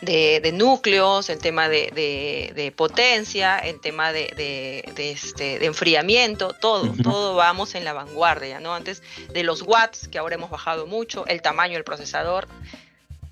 de, 0.00 0.52
núcleos, 0.52 1.28
el 1.28 1.38
tema 1.38 1.68
de, 1.68 2.72
potencia, 2.76 3.58
el 3.58 3.80
tema 3.80 4.12
de, 4.12 4.84
este, 4.96 5.58
de 5.58 5.66
enfriamiento, 5.66 6.52
todo, 6.52 6.92
todo 7.02 7.34
vamos 7.34 7.74
en 7.74 7.84
la 7.84 7.92
vanguardia, 7.92 8.60
¿no? 8.60 8.74
Antes 8.74 9.02
de 9.32 9.42
los 9.42 9.62
watts, 9.62 10.08
que 10.08 10.18
ahora 10.18 10.36
hemos 10.36 10.50
bajado 10.50 10.86
mucho, 10.86 11.26
el 11.26 11.42
tamaño 11.42 11.74
del 11.74 11.84
procesador, 11.84 12.48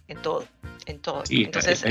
en 0.08 0.20
todo, 0.22 0.44
en 0.86 1.00
todo. 1.00 1.24
Entonces, 1.28 1.84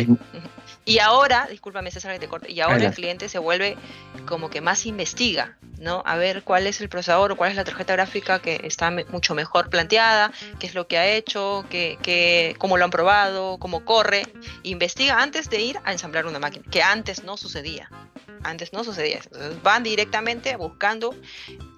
y 0.86 1.00
ahora, 1.00 1.48
discúlpame 1.50 1.92
César 1.92 2.14
que 2.14 2.20
te 2.20 2.28
corte, 2.28 2.52
y 2.52 2.62
ahora 2.62 2.86
el 2.86 2.94
cliente 2.94 3.30
se 3.30 3.40
vuelve 3.40 3.78
como 4.26 4.50
que 4.50 4.62
más 4.62 4.86
investiga, 4.86 5.58
¿no? 5.80 6.02
A 6.06 6.16
ver 6.16 6.44
cuál 6.44 6.68
es 6.68 6.82
el 6.82 6.90
procesador 6.90 7.32
o 7.34 7.36
cuál 7.36 7.52
es 7.52 7.58
la 7.58 7.64
tarjeta 7.64 7.94
gráfica 7.94 8.40
que 8.40 8.62
está 8.64 8.92
mucho 9.10 9.36
mejor 9.36 9.70
planteada, 9.70 10.32
qué 10.60 10.68
es 10.68 10.76
lo 10.76 10.88
que 10.88 10.98
ha 10.98 11.08
hecho, 11.08 11.66
qué, 11.70 11.98
qué, 12.02 12.56
cómo 12.58 12.78
lo 12.78 12.86
han 12.86 12.92
probado, 12.92 13.58
cómo 13.58 13.84
corre. 13.84 14.24
Investiga 14.64 15.22
antes 15.22 15.50
de 15.50 15.62
ir 15.62 15.80
a 15.84 15.92
ensamblar 15.92 16.26
una 16.26 16.40
máquina, 16.40 16.66
que 16.72 16.82
antes 16.82 17.24
no 17.24 17.38
sucedía. 17.38 17.90
Antes 18.44 18.74
no 18.74 18.84
sucedía. 18.84 19.18
Entonces 19.24 19.62
van 19.64 19.82
directamente 19.84 20.56
buscando 20.56 21.16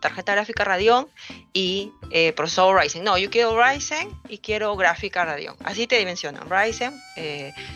tarjeta 0.02 0.34
gráfica 0.34 0.66
Radeon 0.66 1.08
y 1.54 1.92
eh, 2.12 2.34
Ryzen. 2.38 3.04
No, 3.04 3.18
yo 3.18 3.30
quiero 3.30 3.62
Ryzen 3.62 4.10
y 4.30 4.40
quiero 4.40 4.76
gráfica 4.76 5.26
Radeon. 5.26 5.56
Así 5.64 5.88
te 5.88 5.98
dimensionan. 5.98 6.50
Ryzen 6.50 6.94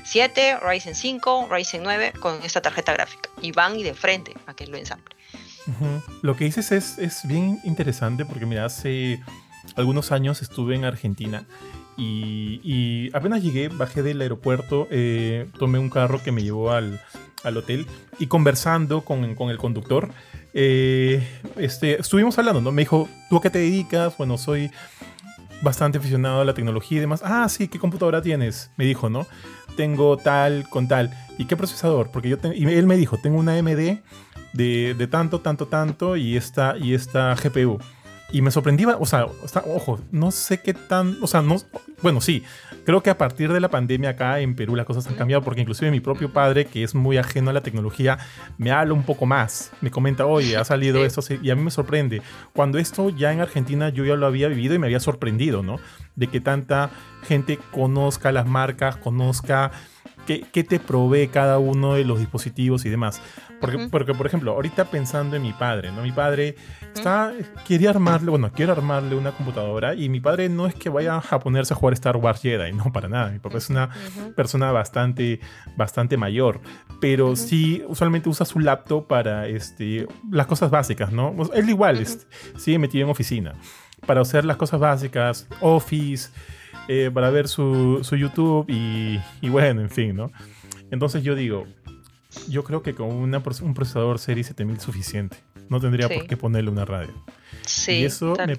7, 0.04 0.50
eh, 0.50 0.58
Ryzen 0.62 0.96
5, 0.96 1.50
Ryzen 1.52 1.84
9 1.84 2.14
con 2.20 2.42
esta 2.44 2.62
tarjeta 2.62 2.94
gráfica. 2.94 3.30
Y 3.42 3.52
van 3.52 3.80
y 3.80 3.84
de 3.84 3.94
frente 3.94 4.34
a 4.48 4.54
que 4.54 4.68
lo 4.68 4.78
ensamble. 4.78 5.16
Lo 6.22 6.36
que 6.36 6.46
dices 6.46 6.72
es, 6.72 6.98
es 6.98 7.26
bien 7.26 7.60
interesante 7.64 8.26
porque 8.26 8.46
mira, 8.46 8.66
hace 8.66 9.22
algunos 9.76 10.12
años 10.12 10.42
estuve 10.42 10.76
en 10.76 10.86
Argentina 10.86 11.46
y, 11.98 13.12
apenas 13.14 13.44
llegué, 13.44 13.68
bajé 13.68 14.02
del 14.02 14.22
aeropuerto, 14.22 14.88
eh, 14.90 15.48
tomé 15.60 15.78
un 15.78 15.90
carro 15.90 16.24
que 16.24 16.32
me 16.32 16.42
llevó 16.42 16.72
al, 16.72 17.00
al 17.44 17.58
hotel 17.58 17.86
y 18.18 18.28
conversando 18.28 19.02
con, 19.02 19.36
con 19.36 19.50
el 19.50 19.58
conductor, 19.58 20.10
eh, 20.54 21.26
este, 21.58 22.00
estuvimos 22.00 22.38
hablando, 22.38 22.62
¿no? 22.62 22.72
Me 22.72 22.82
dijo, 22.82 23.08
¿tú 23.30 23.38
a 23.38 23.42
qué 23.42 23.50
te 23.50 23.60
dedicas? 23.60 24.18
Bueno, 24.18 24.38
soy 24.38 24.72
bastante 25.62 25.98
aficionado 25.98 26.42
a 26.42 26.46
la 26.46 26.54
tecnología 26.54 26.98
y 26.98 27.02
demás. 27.02 27.22
Ah, 27.24 27.48
sí, 27.50 27.68
¿qué 27.68 27.80
computadora 27.80 28.22
tienes? 28.22 28.72
Me 28.78 28.86
dijo, 28.86 29.10
¿no? 29.10 29.28
Tengo 29.78 30.18
tal 30.18 30.68
con 30.70 30.88
tal. 30.88 31.12
¿Y 31.38 31.46
qué 31.46 31.56
procesador? 31.56 32.12
Porque 32.12 32.30
yo 32.30 32.38
y 32.54 32.66
él 32.66 32.88
me 32.88 32.98
dijo, 32.98 33.18
tengo 33.18 33.38
una 33.38 33.58
AMD 33.58 34.00
de, 34.54 34.96
de 34.96 35.08
tanto, 35.08 35.40
tanto, 35.40 35.68
tanto 35.68 36.18
y 36.18 36.36
esta, 36.36 36.78
y 36.78 36.94
esta 36.94 37.36
GPU. 37.36 37.80
Y 38.32 38.42
me 38.42 38.52
sorprendía, 38.52 38.96
o 38.98 39.06
sea, 39.06 39.26
ojo, 39.66 40.00
no 40.12 40.32
sé 40.32 40.62
qué 40.62 40.74
tan, 40.74 41.18
o 41.22 41.28
sea, 41.28 41.42
no, 41.42 41.58
bueno, 42.02 42.22
sí, 42.22 42.44
creo 42.86 43.04
que 43.04 43.10
a 43.10 43.18
partir 43.18 43.52
de 43.52 43.60
la 43.60 43.70
pandemia 43.70 44.12
acá 44.12 44.40
en 44.40 44.56
Perú 44.56 44.76
las 44.76 44.86
cosas 44.86 45.08
han 45.08 45.16
cambiado 45.16 45.44
porque 45.44 45.62
inclusive 45.62 45.92
mi 45.92 46.00
propio 46.00 46.32
padre, 46.32 46.66
que 46.66 46.84
es 46.84 46.96
muy 46.96 47.18
ajeno 47.18 47.50
a 47.50 47.54
la 47.54 47.62
tecnología, 47.62 48.18
me 48.58 48.72
habla 48.72 48.94
un 48.94 49.04
poco 49.04 49.26
más, 49.26 49.72
me 49.82 49.92
comenta, 49.92 50.26
oye, 50.26 50.58
ha 50.58 50.64
salido 50.64 51.04
esto, 51.06 51.22
y 51.42 51.50
a 51.50 51.56
mí 51.56 51.64
me 51.64 51.72
sorprende. 51.72 52.22
Cuando 52.54 52.78
esto 52.78 53.10
ya 53.10 53.32
en 53.32 53.42
Argentina 53.42 53.90
yo 53.90 54.06
ya 54.06 54.16
lo 54.16 54.26
había 54.26 54.48
vivido 54.48 54.76
y 54.76 54.80
me 54.80 54.88
había 54.88 55.00
sorprendido, 55.00 55.64
¿no? 55.64 55.80
De 56.16 56.28
que 56.28 56.42
tanta 56.42 56.90
gente 57.24 57.60
conozca 57.72 58.32
las 58.32 58.48
marcas, 58.48 58.98
conozca 58.98 59.72
qué, 60.26 60.46
qué 60.52 60.64
te 60.64 60.80
provee 60.80 61.28
cada 61.28 61.60
uno 61.60 61.96
de 61.96 62.06
los 62.06 62.20
dispositivos 62.20 62.86
y 62.86 62.90
demás. 62.90 63.22
Porque, 63.60 63.88
porque, 63.92 64.14
por 64.16 64.26
ejemplo, 64.26 64.54
ahorita 64.54 64.86
pensando 64.86 65.36
en 65.36 65.44
mi 65.44 65.54
padre, 65.54 65.92
¿no? 65.92 66.02
Mi 66.02 66.12
padre 66.12 66.56
está, 66.96 67.32
quería 67.68 67.92
armarle, 67.92 68.32
bueno, 68.32 68.52
quiero 68.52 68.72
armarle 68.72 69.16
una 69.16 69.32
computadora 69.34 69.94
y 69.94 70.10
mi 70.10 70.20
padre 70.20 70.50
no 70.50 70.66
es 70.66 70.74
que 70.74 70.90
vaya 70.90 71.18
a 71.18 71.40
ponerse 71.40 71.74
a 71.74 71.78
jugar 71.78 71.94
Star 71.94 72.18
Wars 72.18 72.42
Jedi, 72.42 72.72
no, 72.76 72.92
para 72.92 73.08
nada. 73.08 73.30
Mi 73.30 73.40
papá 73.40 73.60
es 73.60 73.70
una 73.70 73.90
persona 74.36 74.72
bastante, 74.72 75.40
bastante 75.78 76.18
mayor, 76.18 76.60
pero 77.00 77.36
sí 77.36 77.84
usualmente 77.88 78.30
usa 78.30 78.46
su 78.46 78.60
laptop 78.60 79.08
para 79.08 79.48
este, 79.48 80.08
las 80.32 80.48
cosas 80.48 80.72
básicas, 80.72 81.12
¿no? 81.12 81.36
Él 81.54 81.70
igual 81.70 82.00
este, 82.00 82.26
sigue 82.58 82.80
metido 82.80 83.06
en 83.06 83.12
oficina 83.12 83.54
para 84.06 84.22
hacer 84.22 84.46
las 84.46 84.58
cosas 84.58 84.80
básicas, 84.80 85.48
Office, 85.60 86.32
eh, 86.88 87.12
para 87.14 87.30
ver 87.30 87.48
su, 87.48 88.00
su 88.04 88.16
YouTube 88.16 88.66
y, 88.70 89.20
y 89.42 89.50
bueno, 89.50 89.82
en 89.82 89.90
fin, 89.90 90.16
¿no? 90.16 90.32
Entonces 90.92 91.24
yo 91.24 91.36
digo, 91.36 91.66
yo 92.50 92.64
creo 92.64 92.82
que 92.82 92.94
con 92.94 93.12
una, 93.12 93.42
un 93.62 93.74
procesador 93.74 94.20
Serie 94.20 94.44
7000 94.44 94.80
suficiente. 94.80 95.38
No 95.70 95.80
tendría 95.80 96.10
por 96.10 96.28
qué 96.28 96.36
ponerle 96.36 96.70
una 96.70 96.84
radio. 96.84 97.14
Sí, 97.66 97.94
y 97.94 98.06
eso 98.06 98.34
me, 98.46 98.56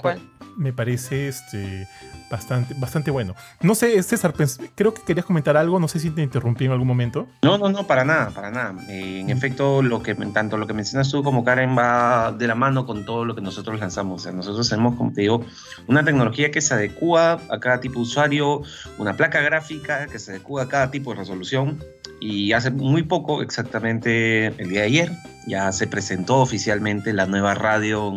me, 0.57 0.73
parece 0.73 1.29
este, 1.29 1.87
bastante, 2.33 2.75
bastante 2.79 3.11
bueno. 3.11 3.37
No 3.61 3.75
sé, 3.75 4.03
César, 4.03 4.35
creo 4.75 4.95
que 4.95 5.03
querías 5.03 5.27
comentar 5.27 5.57
algo, 5.57 5.79
no 5.79 5.87
sé 5.87 6.01
si 6.01 6.11
te 6.11 6.23
interrumpí 6.23 6.65
en 6.65 6.73
algún 6.73 6.89
momento. 6.89 7.29
No, 7.43 7.59
no, 7.59 7.69
no, 7.69 7.87
para 7.87 8.05
nada, 8.05 8.31
para 8.31 8.51
nada. 8.51 8.75
Eh, 8.89 9.21
en 9.21 9.31
efecto, 9.31 9.83
lo 9.83 10.03
que, 10.03 10.15
tanto 10.15 10.57
lo 10.57 10.67
que 10.67 10.73
mencionas 10.73 11.11
tú 11.11 11.23
como 11.23 11.45
Karen 11.45 11.77
va 11.77 12.33
de 12.33 12.47
la 12.49 12.55
mano 12.55 12.87
con 12.87 13.05
todo 13.05 13.27
lo 13.27 13.35
que 13.35 13.43
nosotros 13.43 13.79
lanzamos. 13.79 14.23
O 14.23 14.25
sea, 14.25 14.33
nosotros 14.33 14.69
tenemos, 14.69 14.97
como 14.97 15.13
te 15.13 15.21
digo, 15.21 15.45
una 15.87 16.05
tecnología 16.05 16.51
que 16.51 16.63
se 16.63 16.73
adecua 16.73 17.39
a 17.51 17.61
cada 17.61 17.81
tipo 17.81 17.97
de 17.97 18.01
usuario, 18.01 18.63
una 18.99 19.15
placa 19.15 19.41
gráfica 19.43 20.07
que 20.07 20.19
se 20.19 20.33
adecua 20.33 20.63
a 20.63 20.69
cada 20.69 20.91
tipo 20.91 21.13
de 21.13 21.19
resolución 21.19 21.79
Y 22.25 22.53
hace 22.53 22.71
muy 22.71 23.03
poco, 23.03 23.43
exactamente 23.43 24.47
el 24.47 24.69
día 24.69 24.83
de 24.83 24.87
ayer, 24.87 25.13
ya 25.49 25.73
se 25.73 25.89
presentó 25.89 26.37
oficialmente 26.37 27.13
la 27.13 27.27
nueva 27.27 27.55
radio 27.55 28.13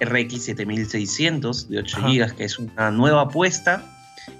RX 0.00 0.42
7600 0.42 1.68
de 1.68 1.78
8 1.78 1.98
GB, 2.02 2.34
que 2.34 2.42
es 2.42 2.58
una 2.58 2.90
nueva 2.90 3.22
apuesta 3.22 3.84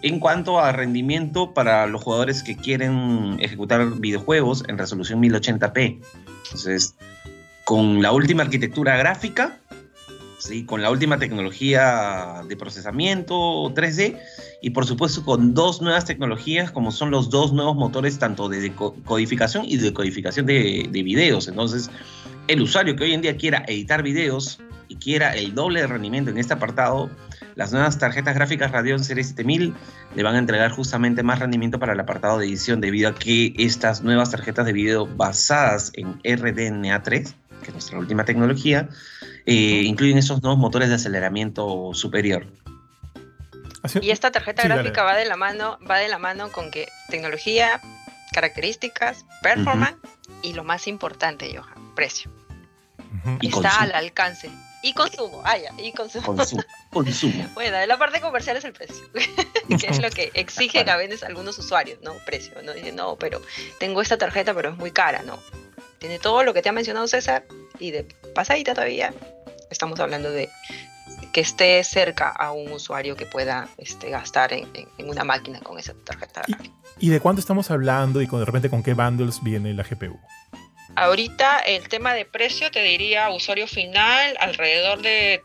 en 0.03 0.19
cuanto 0.19 0.59
a 0.59 0.73
rendimiento 0.73 1.55
para 1.55 1.87
los 1.87 2.03
jugadores 2.03 2.43
que 2.43 2.57
quieren 2.57 3.37
ejecutar 3.39 3.89
videojuegos 4.01 4.65
en 4.67 4.79
resolución 4.79 5.23
1080p. 5.23 6.01
Entonces, 6.47 6.97
con 7.63 8.03
la 8.03 8.11
última 8.11 8.43
arquitectura 8.43 8.97
gráfica, 8.97 9.61
¿sí? 10.39 10.65
con 10.65 10.83
la 10.83 10.91
última 10.91 11.19
tecnología 11.19 12.43
de 12.47 12.57
procesamiento 12.57 13.35
3D 13.75 14.19
y 14.63 14.71
por 14.71 14.87
supuesto 14.87 15.25
con 15.25 15.55
dos 15.55 15.83
nuevas 15.83 16.05
tecnologías 16.05 16.71
como 16.71 16.91
son 16.91 17.11
los 17.11 17.31
dos 17.31 17.53
nuevos 17.53 17.77
motores 17.77 18.19
tanto 18.19 18.49
de 18.49 18.73
codificación 19.05 19.65
y 19.67 19.77
de 19.77 19.93
codificación 19.93 20.47
de, 20.47 20.89
de 20.91 21.03
videos. 21.03 21.49
Entonces, 21.49 21.91
el 22.47 22.63
usuario 22.63 22.97
que 22.97 23.05
hoy 23.05 23.13
en 23.13 23.21
día 23.21 23.37
quiera 23.37 23.65
editar 23.67 24.03
videos 24.03 24.61
y 24.89 24.97
quiera 24.97 25.35
el 25.37 25.55
doble 25.55 25.81
de 25.81 25.87
rendimiento 25.87 26.31
en 26.31 26.39
este 26.39 26.55
apartado, 26.55 27.11
las 27.55 27.73
nuevas 27.73 27.99
tarjetas 27.99 28.35
gráficas 28.35 28.71
Radeon 28.71 29.05
Series 29.05 29.29
7000 29.29 29.75
le 30.15 30.23
van 30.23 30.35
a 30.35 30.39
entregar 30.39 30.71
justamente 30.71 31.23
más 31.23 31.39
rendimiento 31.39 31.79
para 31.79 31.93
el 31.93 32.01
apartado 32.01 32.39
de 32.39 32.47
edición 32.47 32.81
debido 32.81 33.11
a 33.11 33.15
que 33.15 33.53
estas 33.59 34.03
nuevas 34.03 34.31
tarjetas 34.31 34.65
de 34.65 34.73
video 34.73 35.07
basadas 35.07 35.93
en 35.95 36.19
RDNA3, 36.23 37.35
que 37.61 37.69
es 37.69 37.73
nuestra 37.73 37.99
última 37.99 38.25
tecnología, 38.25 38.89
eh, 39.47 39.83
incluyen 39.85 40.19
esos 40.19 40.43
nuevos 40.43 40.59
motores 40.59 40.89
de 40.89 40.97
aceleramiento 40.97 41.91
superior. 41.95 42.47
Y 44.01 44.11
esta 44.11 44.31
tarjeta 44.31 44.65
gráfica 44.65 45.03
va 45.03 45.17
de 45.17 45.25
la 45.25 45.37
mano, 45.37 45.79
va 45.89 45.99
de 45.99 46.09
la 46.09 46.19
mano 46.19 46.51
con 46.51 46.71
que 46.71 46.89
tecnología, 47.09 47.81
características, 48.33 49.25
performance 49.43 49.97
y 50.43 50.53
lo 50.53 50.65
más 50.65 50.87
importante, 50.87 51.57
Johan, 51.57 51.95
precio. 51.95 52.31
Está 53.41 53.81
al 53.81 53.95
alcance. 53.95 54.51
Y 54.83 54.93
consumo, 54.93 55.43
ah, 55.45 55.59
ya, 55.59 55.73
y 55.77 55.93
consumo. 55.93 56.37
Consumo. 56.37 56.63
consumo. 56.91 57.49
bueno, 57.55 57.85
la 57.85 57.99
parte 57.99 58.21
comercial 58.21 58.57
es 58.57 58.65
el 58.65 58.73
precio, 58.73 59.05
que 59.81 59.87
es 59.89 60.01
lo 60.01 60.09
que 60.11 60.31
exigen 60.35 60.89
a 60.89 60.97
veces 60.97 61.25
algunos 61.25 61.59
usuarios, 61.59 61.99
¿no? 62.03 62.15
Precio, 62.25 62.55
¿no? 62.63 62.73
Dicen, 62.73 62.95
no, 62.95 63.17
pero 63.17 63.43
tengo 63.81 64.01
esta 64.01 64.19
tarjeta, 64.19 64.55
pero 64.55 64.71
es 64.71 64.77
muy 64.77 64.93
cara, 64.93 65.23
¿no? 65.23 65.41
Tiene 65.99 66.19
todo 66.19 66.45
lo 66.45 66.55
que 66.55 66.63
te 66.63 66.69
ha 66.69 66.73
mencionado 66.73 67.07
César 67.09 67.45
y 67.79 67.91
de 67.91 68.05
pasadita 68.35 68.75
todavía 68.75 69.13
estamos 69.71 69.99
hablando 70.01 70.31
de 70.31 70.49
que 71.33 71.41
esté 71.41 71.83
cerca 71.85 72.31
a 72.31 72.53
un 72.53 72.71
usuario 72.73 73.17
que 73.17 73.27
pueda 73.27 73.69
este, 73.77 74.11
gastar 74.11 74.53
en, 74.53 74.69
una 74.99 75.25
máquina 75.25 75.61
con 75.61 75.79
esa 75.79 75.95
tarjeta 76.05 76.43
gráfica. 76.47 76.75
¿Y, 76.99 77.11
de 77.11 77.21
cuánto 77.21 77.41
estamos 77.41 77.71
hablando 77.71 78.23
y 78.23 78.27
con, 78.27 78.41
de 78.41 78.47
repente 78.47 78.71
con 78.71 78.83
qué 78.83 78.95
bundles 78.95 79.43
viene 79.43 79.75
la 79.75 79.83
GPU? 79.83 80.19
Ahorita 80.97 81.61
el 81.61 81.89
tema 81.89 82.15
de 82.15 82.25
precio 82.25 82.71
te 82.71 82.83
diría 82.83 83.31
usuario 83.31 83.67
final 83.67 84.37
alrededor 84.41 85.03
de 85.03 85.43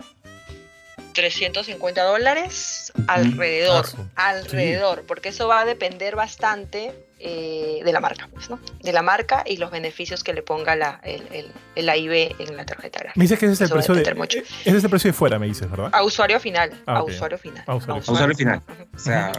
350 1.14 2.04
dólares 2.04 2.92
alrededor, 3.08 3.86
alrededor, 4.16 5.04
porque 5.06 5.30
eso 5.30 5.48
va 5.48 5.62
a 5.62 5.66
depender 5.66 6.16
bastante 6.16 6.94
eh, 7.26 7.80
de 7.86 7.94
la 7.94 8.02
marca, 8.02 8.28
pues, 8.34 8.50
¿no? 8.50 8.60
De 8.82 8.92
la 8.92 9.02
marca 9.02 9.44
y 9.46 9.56
los 9.56 9.72
beneficios 9.72 10.26
que 10.26 10.34
le 10.34 10.42
ponga 10.42 10.76
la, 10.76 11.00
el, 11.04 11.24
el, 11.32 11.46
el 11.76 11.88
AIB 11.88 12.36
en 12.38 12.58
la 12.58 12.66
tarjeta 12.66 13.00
gráfica. 13.00 13.14
Me 13.16 13.24
dices 13.24 13.40
que 13.40 13.46
ese 13.46 13.54
es 13.54 13.62
el 13.62 13.70
precio 13.70 13.96
de, 13.96 14.02
ese 14.02 14.78
es 14.78 14.84
el 14.84 14.90
precio 14.90 15.08
de 15.08 15.14
fuera, 15.14 15.40
me 15.40 15.48
dices, 15.48 15.72
¿verdad? 15.72 15.90
A 15.94 16.04
usuario 16.04 16.38
final, 16.42 16.72
ah, 16.86 16.98
a 16.98 17.04
usuario 17.04 17.38
final. 17.38 17.64
A 17.66 17.76
usuario, 17.76 18.36
final. 18.36 18.62
O 18.94 19.00
sea, 19.00 19.32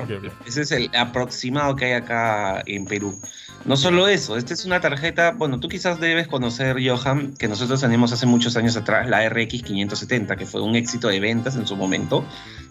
ese 0.46 0.62
es 0.62 0.72
el 0.72 0.90
aproximado 0.96 1.76
que 1.76 1.84
hay 1.84 1.92
acá 1.92 2.62
en 2.64 2.86
Perú. 2.86 3.20
No 3.66 3.76
solo 3.76 4.08
eso, 4.08 4.38
esta 4.38 4.54
es 4.54 4.64
una 4.64 4.80
tarjeta, 4.80 5.32
bueno, 5.32 5.60
tú 5.60 5.68
quizás 5.68 6.00
debes 6.00 6.26
conocer, 6.26 6.78
Johan, 6.82 7.34
que 7.36 7.48
nosotros 7.48 7.82
tenemos 7.82 8.12
hace 8.12 8.24
muchos 8.24 8.56
años 8.56 8.78
atrás 8.78 9.10
la 9.10 9.28
RX 9.28 9.62
570, 9.62 10.36
que 10.36 10.46
fue 10.46 10.62
un 10.62 10.74
éxito 10.74 11.08
de 11.08 11.20
ventas 11.20 11.56
en 11.56 11.66
su 11.66 11.76
momento, 11.76 12.24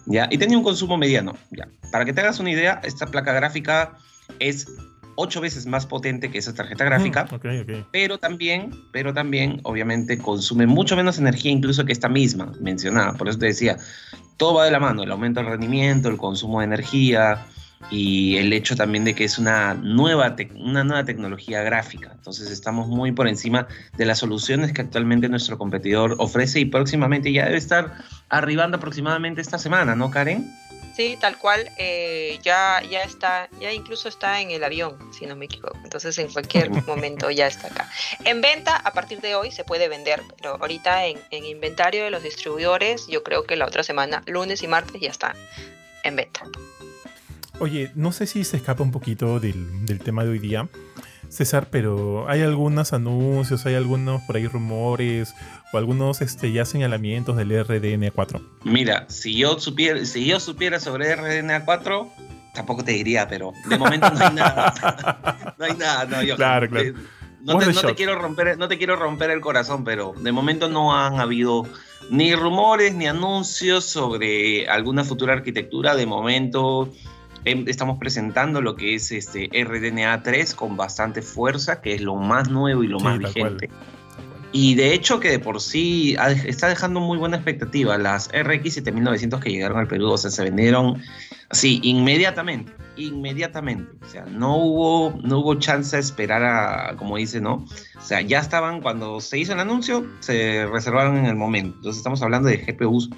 ¿ya? 0.07 0.27
Y 0.31 0.39
tenía 0.39 0.57
un 0.57 0.63
consumo 0.63 0.97
mediano, 0.97 1.35
¿ya? 1.51 1.67
Para 1.91 2.03
que 2.03 2.13
te 2.13 2.21
hagas 2.21 2.39
una 2.39 2.49
idea, 2.49 2.81
esta 2.83 3.05
placa 3.05 3.31
gráfica 3.31 3.99
es 4.39 4.67
ocho 5.15 5.41
veces 5.41 5.65
más 5.65 5.85
potente 5.85 6.29
que 6.29 6.37
esa 6.37 6.53
tarjeta 6.53 6.85
gráfica, 6.85 7.25
mm, 7.25 7.85
pero 7.91 8.17
también, 8.17 8.71
pero 8.91 9.13
también, 9.13 9.59
obviamente, 9.63 10.17
consume 10.17 10.67
mucho 10.67 10.95
menos 10.95 11.17
energía 11.17 11.51
incluso 11.51 11.85
que 11.85 11.91
esta 11.91 12.09
misma 12.09 12.51
mencionada. 12.59 13.13
Por 13.13 13.29
eso 13.29 13.39
te 13.39 13.47
decía, 13.47 13.77
todo 14.37 14.55
va 14.55 14.65
de 14.65 14.71
la 14.71 14.79
mano, 14.79 15.03
el 15.03 15.11
aumento 15.11 15.39
del 15.39 15.49
rendimiento, 15.49 16.09
el 16.09 16.17
consumo 16.17 16.59
de 16.59 16.65
energía, 16.65 17.45
y 17.89 18.37
el 18.37 18.53
hecho 18.53 18.75
también 18.75 19.03
de 19.03 19.13
que 19.13 19.23
es 19.23 19.37
una 19.37 19.73
nueva, 19.73 20.35
una 20.55 20.83
nueva 20.83 21.05
tecnología 21.05 21.61
gráfica. 21.63 22.11
Entonces 22.13 22.49
estamos 22.51 22.87
muy 22.87 23.11
por 23.11 23.27
encima 23.27 23.67
de 23.97 24.05
las 24.05 24.19
soluciones 24.19 24.73
que 24.73 24.81
actualmente 24.81 25.29
nuestro 25.29 25.57
competidor 25.57 26.15
ofrece 26.19 26.59
y 26.59 26.65
próximamente 26.65 27.31
ya 27.31 27.45
debe 27.45 27.57
estar 27.57 27.93
arribando 28.29 28.77
aproximadamente 28.77 29.41
esta 29.41 29.57
semana, 29.57 29.95
¿no, 29.95 30.11
Karen? 30.11 30.49
Sí, 30.95 31.17
tal 31.19 31.37
cual, 31.37 31.71
eh, 31.77 32.39
ya, 32.43 32.81
ya 32.89 33.01
está, 33.01 33.49
ya 33.59 33.73
incluso 33.73 34.07
está 34.07 34.41
en 34.41 34.51
el 34.51 34.63
avión, 34.63 34.97
si 35.11 35.25
no 35.25 35.35
me 35.35 35.45
equivoco. 35.45 35.77
Entonces 35.83 36.17
en 36.19 36.31
cualquier 36.31 36.69
momento 36.87 37.31
ya 37.31 37.47
está 37.47 37.67
acá. 37.67 37.89
En 38.25 38.41
venta, 38.41 38.75
a 38.75 38.93
partir 38.93 39.19
de 39.19 39.33
hoy 39.33 39.51
se 39.51 39.63
puede 39.63 39.87
vender, 39.87 40.21
pero 40.37 40.57
ahorita 40.61 41.05
en, 41.07 41.19
en 41.31 41.45
inventario 41.45 42.03
de 42.03 42.11
los 42.11 42.21
distribuidores, 42.21 43.07
yo 43.07 43.23
creo 43.23 43.45
que 43.45 43.55
la 43.55 43.65
otra 43.65 43.83
semana, 43.83 44.21
lunes 44.27 44.61
y 44.61 44.67
martes, 44.67 45.01
ya 45.01 45.09
está 45.09 45.35
en 46.03 46.15
venta. 46.15 46.43
Oye, 47.59 47.91
no 47.95 48.11
sé 48.11 48.27
si 48.27 48.43
se 48.43 48.57
escapa 48.57 48.83
un 48.83 48.91
poquito 48.91 49.39
del, 49.39 49.85
del, 49.85 49.99
tema 49.99 50.23
de 50.23 50.31
hoy 50.31 50.39
día, 50.39 50.67
César, 51.33 51.67
pero 51.71 52.29
hay 52.29 52.41
algunos 52.41 52.93
anuncios, 52.93 53.65
hay 53.65 53.73
algunos 53.73 54.21
por 54.23 54.35
ahí 54.35 54.47
rumores 54.47 55.33
o 55.71 55.77
algunos 55.77 56.21
este, 56.21 56.51
ya 56.51 56.63
señalamientos 56.63 57.35
del 57.35 57.51
RDNA4. 57.51 58.41
Mira, 58.63 59.05
si 59.09 59.35
yo 59.35 59.59
supiera, 59.59 60.05
si 60.05 60.25
yo 60.25 60.39
supiera 60.39 60.79
sobre 60.79 61.17
RDNA4, 61.17 62.11
tampoco 62.53 62.83
te 62.83 62.91
diría, 62.91 63.27
pero 63.27 63.51
de 63.67 63.77
momento 63.77 64.09
no 64.11 64.25
hay 64.25 64.33
nada. 64.33 65.55
no 65.57 65.65
hay 65.65 65.73
nada, 65.73 66.05
no, 66.05 66.21
yo. 66.21 66.35
Claro, 66.35 66.69
claro. 66.69 66.89
Eh, 66.89 66.93
no 67.41 67.57
te, 67.57 67.73
no 67.73 67.81
te, 67.81 67.95
quiero 67.95 68.15
romper, 68.15 68.57
no 68.57 68.67
te 68.67 68.77
quiero 68.77 68.95
romper 68.95 69.31
el 69.31 69.41
corazón, 69.41 69.83
pero 69.83 70.13
de 70.15 70.31
momento 70.31 70.69
no 70.69 70.95
han 70.95 71.19
habido 71.19 71.67
ni 72.09 72.35
rumores 72.35 72.93
ni 72.95 73.07
anuncios 73.07 73.85
sobre 73.85 74.67
alguna 74.69 75.03
futura 75.03 75.33
arquitectura. 75.33 75.95
De 75.95 76.05
momento 76.05 76.93
estamos 77.45 77.97
presentando 77.97 78.61
lo 78.61 78.75
que 78.75 78.95
es 78.95 79.11
este 79.11 79.49
RDNA 79.53 80.23
3 80.23 80.55
con 80.55 80.77
bastante 80.77 81.21
fuerza, 81.21 81.81
que 81.81 81.93
es 81.95 82.01
lo 82.01 82.15
más 82.15 82.49
nuevo 82.49 82.83
y 82.83 82.87
lo 82.87 82.99
más 82.99 83.19
vigente. 83.19 83.69
Y 84.55 84.75
de 84.75 84.93
hecho 84.93 85.19
que 85.19 85.31
de 85.31 85.39
por 85.39 85.59
sí 85.59 86.15
está 86.45 86.67
dejando 86.67 86.99
muy 86.99 87.17
buena 87.17 87.37
expectativa. 87.37 87.97
Las 87.97 88.29
RX 88.29 88.75
7900 88.75 89.39
que 89.39 89.49
llegaron 89.49 89.79
al 89.79 89.87
Perú, 89.87 90.11
o 90.11 90.17
sea, 90.17 90.29
se 90.29 90.43
vendieron 90.43 91.01
así 91.49 91.79
inmediatamente, 91.81 92.71
inmediatamente. 92.95 93.91
O 94.05 94.07
sea, 94.07 94.25
no 94.25 94.57
hubo, 94.57 95.19
no 95.23 95.39
hubo 95.39 95.55
chance 95.55 95.95
de 95.95 96.01
esperar 96.01 96.43
a, 96.43 96.95
como 96.97 97.17
dice, 97.17 97.41
¿no? 97.41 97.65
O 97.97 98.01
sea, 98.01 98.21
ya 98.21 98.39
estaban, 98.39 98.81
cuando 98.81 99.19
se 99.21 99.39
hizo 99.39 99.53
el 99.53 99.59
anuncio, 99.59 100.05
se 100.19 100.67
reservaron 100.67 101.17
en 101.17 101.25
el 101.25 101.35
momento. 101.35 101.75
Entonces 101.77 101.97
estamos 101.97 102.21
hablando 102.21 102.47
de 102.47 102.57
GPUs 102.57 103.09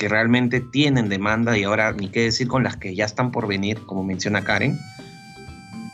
que 0.00 0.08
realmente 0.08 0.60
tienen 0.60 1.10
demanda 1.10 1.58
y 1.58 1.64
ahora 1.64 1.92
ni 1.92 2.08
qué 2.08 2.22
decir 2.22 2.48
con 2.48 2.64
las 2.64 2.78
que 2.78 2.94
ya 2.94 3.04
están 3.04 3.30
por 3.30 3.46
venir, 3.46 3.80
como 3.84 4.02
menciona 4.02 4.42
Karen. 4.42 4.80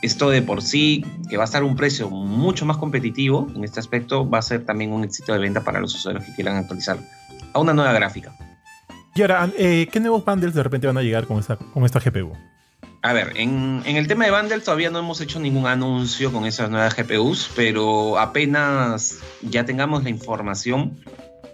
Esto 0.01 0.29
de 0.29 0.41
por 0.41 0.61
sí, 0.61 1.05
que 1.29 1.35
va 1.35 1.43
a 1.43 1.45
estar 1.45 1.61
un 1.61 1.75
precio 1.75 2.09
mucho 2.09 2.65
más 2.65 2.77
competitivo 2.77 3.51
en 3.53 3.65
este 3.65 3.81
aspecto, 3.81 4.27
va 4.27 4.37
a 4.37 4.41
ser 4.41 4.63
también 4.63 4.93
un 4.93 5.03
éxito 5.03 5.33
de 5.33 5.39
venta 5.39 5.61
para 5.65 5.81
los 5.81 5.93
usuarios 5.93 6.23
que 6.23 6.33
quieran 6.35 6.55
actualizar 6.55 6.97
a 7.51 7.59
una 7.59 7.73
nueva 7.73 7.91
gráfica. 7.91 8.33
Y 9.13 9.21
ahora, 9.23 9.51
eh, 9.57 9.89
¿qué 9.91 9.99
nuevos 9.99 10.23
bundles 10.23 10.53
de 10.53 10.63
repente 10.63 10.87
van 10.87 10.97
a 10.97 11.01
llegar 11.01 11.27
con 11.27 11.39
esta, 11.39 11.57
con 11.57 11.83
esta 11.83 11.99
GPU? 11.99 12.31
A 13.01 13.11
ver, 13.11 13.33
en, 13.35 13.81
en, 13.85 13.97
el 13.97 14.07
tema 14.07 14.23
de 14.23 14.31
bundles 14.31 14.63
todavía 14.63 14.89
no 14.89 14.99
hemos 14.99 15.19
hecho 15.19 15.37
ningún 15.41 15.67
anuncio 15.67 16.31
con 16.31 16.45
esas 16.45 16.69
nuevas 16.69 16.95
GPUs, 16.95 17.51
pero 17.57 18.17
apenas 18.17 19.19
ya 19.41 19.65
tengamos 19.65 20.03
la 20.03 20.09
información 20.09 20.97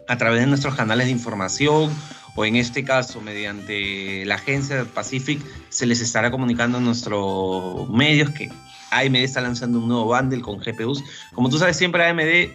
a 0.08 0.18
través 0.18 0.42
de 0.42 0.48
nuestros 0.48 0.76
canales 0.76 1.08
de 1.08 1.12
información 1.12 1.90
o 2.36 2.46
en 2.46 2.56
este 2.56 2.84
caso 2.84 3.22
mediante 3.22 4.26
la 4.26 4.36
agencia 4.36 4.86
Pacific, 4.86 5.42
se 5.70 5.86
les 5.86 6.02
estará 6.02 6.32
comunicando 6.32 6.78
a 6.78 6.82
nuestros 6.82 7.90
medios 7.90 8.30
que 8.32 8.50
AMD 8.92 9.16
está 9.16 9.42
lanzando 9.42 9.80
un 9.80 9.88
nuevo 9.88 10.06
bundle 10.06 10.42
con 10.42 10.60
GPUs. 10.60 11.04
Como 11.34 11.50
tú 11.50 11.58
sabes, 11.58 11.78
siempre 11.78 12.06
AMD, 12.06 12.52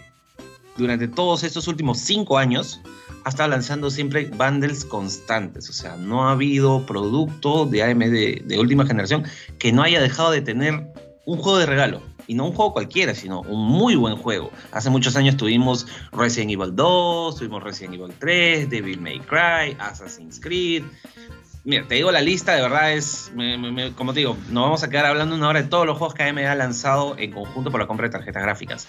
durante 0.77 1.07
todos 1.07 1.43
estos 1.43 1.67
últimos 1.67 1.99
cinco 1.99 2.37
años, 2.37 2.81
ha 3.25 3.29
estado 3.29 3.49
lanzando 3.49 3.89
siempre 3.91 4.25
bundles 4.25 4.85
constantes. 4.85 5.69
O 5.69 5.73
sea, 5.73 5.95
no 5.97 6.27
ha 6.27 6.31
habido 6.31 6.85
producto 6.85 7.65
de 7.65 7.83
AMD 7.83 8.47
de 8.47 8.59
última 8.59 8.85
generación 8.85 9.23
que 9.57 9.71
no 9.71 9.83
haya 9.83 10.01
dejado 10.01 10.31
de 10.31 10.41
tener 10.41 10.93
un 11.25 11.37
juego 11.37 11.57
de 11.57 11.65
regalo 11.65 12.08
y 12.29 12.35
no 12.35 12.45
un 12.45 12.53
juego 12.53 12.73
cualquiera, 12.73 13.15
sino 13.15 13.41
un 13.41 13.67
muy 13.67 13.95
buen 13.95 14.15
juego. 14.15 14.51
Hace 14.71 14.91
muchos 14.91 15.15
años 15.15 15.35
tuvimos 15.35 15.87
Resident 16.11 16.51
Evil 16.51 16.75
2, 16.75 17.35
tuvimos 17.35 17.63
Resident 17.63 17.95
Evil 17.95 18.13
3, 18.19 18.69
Devil 18.69 19.01
May 19.01 19.19
Cry, 19.19 19.75
Assassin's 19.79 20.39
Creed. 20.39 20.83
mira, 21.63 21.87
te 21.87 21.95
digo, 21.95 22.11
la 22.11 22.21
lista 22.21 22.53
de 22.53 22.61
verdad 22.61 22.93
es, 22.93 23.31
como 23.95 24.13
te 24.13 24.19
digo, 24.19 24.37
nos 24.51 24.63
vamos 24.63 24.83
a 24.83 24.91
quedar 24.91 25.07
hablando 25.07 25.35
una 25.35 25.49
hora 25.49 25.63
de 25.63 25.69
todos 25.69 25.87
los 25.87 25.97
juegos 25.97 26.13
que 26.13 26.21
AMD 26.21 26.45
ha 26.45 26.53
lanzado 26.53 27.17
en 27.17 27.31
conjunto 27.31 27.71
por 27.71 27.79
la 27.79 27.87
compra 27.87 28.05
de 28.05 28.11
tarjetas 28.11 28.43
gráficas. 28.43 28.87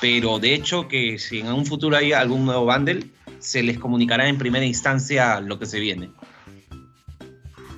Pero 0.00 0.40
de 0.40 0.54
hecho 0.54 0.88
que 0.88 1.20
si 1.20 1.38
en 1.38 1.52
un 1.52 1.66
futuro 1.66 1.96
hay 1.96 2.12
algún 2.12 2.44
nuevo 2.44 2.64
bundle, 2.64 3.08
se 3.38 3.62
les 3.62 3.78
comunicará 3.78 4.28
en 4.28 4.36
primera 4.36 4.64
instancia 4.64 5.40
lo 5.40 5.60
que 5.60 5.66
se 5.66 5.78
viene. 5.78 6.10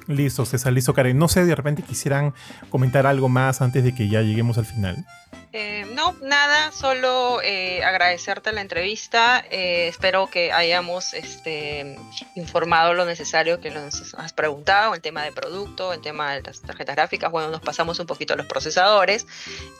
Listo, 0.09 0.45
César, 0.45 0.73
listo, 0.73 0.95
Karen. 0.95 1.19
No 1.19 1.29
sé, 1.29 1.45
de 1.45 1.55
repente 1.55 1.83
quisieran 1.83 2.35
comentar 2.71 3.07
algo 3.07 3.29
más 3.29 3.61
antes 3.61 3.83
de 3.83 3.95
que 3.95 4.09
ya 4.09 4.23
lleguemos 4.23 4.59
al 4.59 4.67
final. 4.67 5.05
Eh, 5.53 5.87
no, 5.95 6.15
nada, 6.23 6.71
solo 6.71 7.41
eh, 7.43 7.83
agradecerte 7.83 8.53
la 8.53 8.61
entrevista. 8.61 9.43
Eh, 9.51 9.89
espero 9.89 10.29
que 10.29 10.53
hayamos 10.53 11.15
este, 11.15 11.97
informado 12.35 12.93
lo 12.93 13.07
necesario 13.07 13.59
que 13.61 13.71
nos 13.71 14.15
has 14.15 14.33
preguntado, 14.33 14.95
el 14.95 15.01
tema 15.01 15.23
de 15.25 15.33
producto, 15.33 15.93
el 15.93 16.03
tema 16.03 16.35
de 16.35 16.43
las 16.43 16.61
tarjetas 16.61 16.95
gráficas. 16.95 17.31
Bueno, 17.33 17.51
nos 17.51 17.63
pasamos 17.63 17.99
un 17.99 18.07
poquito 18.07 18.35
a 18.35 18.37
los 18.37 18.47
procesadores 18.47 19.27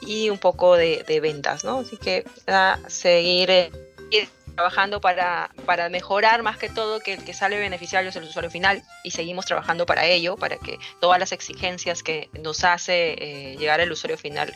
y 0.01 0.31
un 0.31 0.39
poco 0.39 0.75
de, 0.75 1.19
ventas, 1.21 1.63
¿no? 1.63 1.79
Así 1.79 1.97
que 1.97 2.25
a 2.47 2.79
seguir 2.87 3.71
trabajando 4.57 4.99
para, 4.99 5.51
para 5.67 5.87
mejorar 5.87 6.41
más 6.41 6.57
que 6.57 6.67
todo 6.67 6.99
que 6.99 7.13
el 7.13 7.23
que 7.23 7.33
sale 7.33 7.59
beneficiario 7.59 8.09
es 8.09 8.15
el 8.15 8.23
usuario 8.23 8.49
final 8.49 8.81
y 9.03 9.11
seguimos 9.11 9.45
trabajando 9.45 9.85
para 9.85 10.07
ello, 10.07 10.35
para 10.35 10.57
que 10.57 10.79
todas 10.99 11.19
las 11.19 11.31
exigencias 11.31 12.01
que 12.01 12.31
nos 12.41 12.63
hace 12.63 13.13
eh, 13.19 13.57
llegar 13.59 13.81
al 13.81 13.91
usuario 13.91 14.17
final 14.17 14.51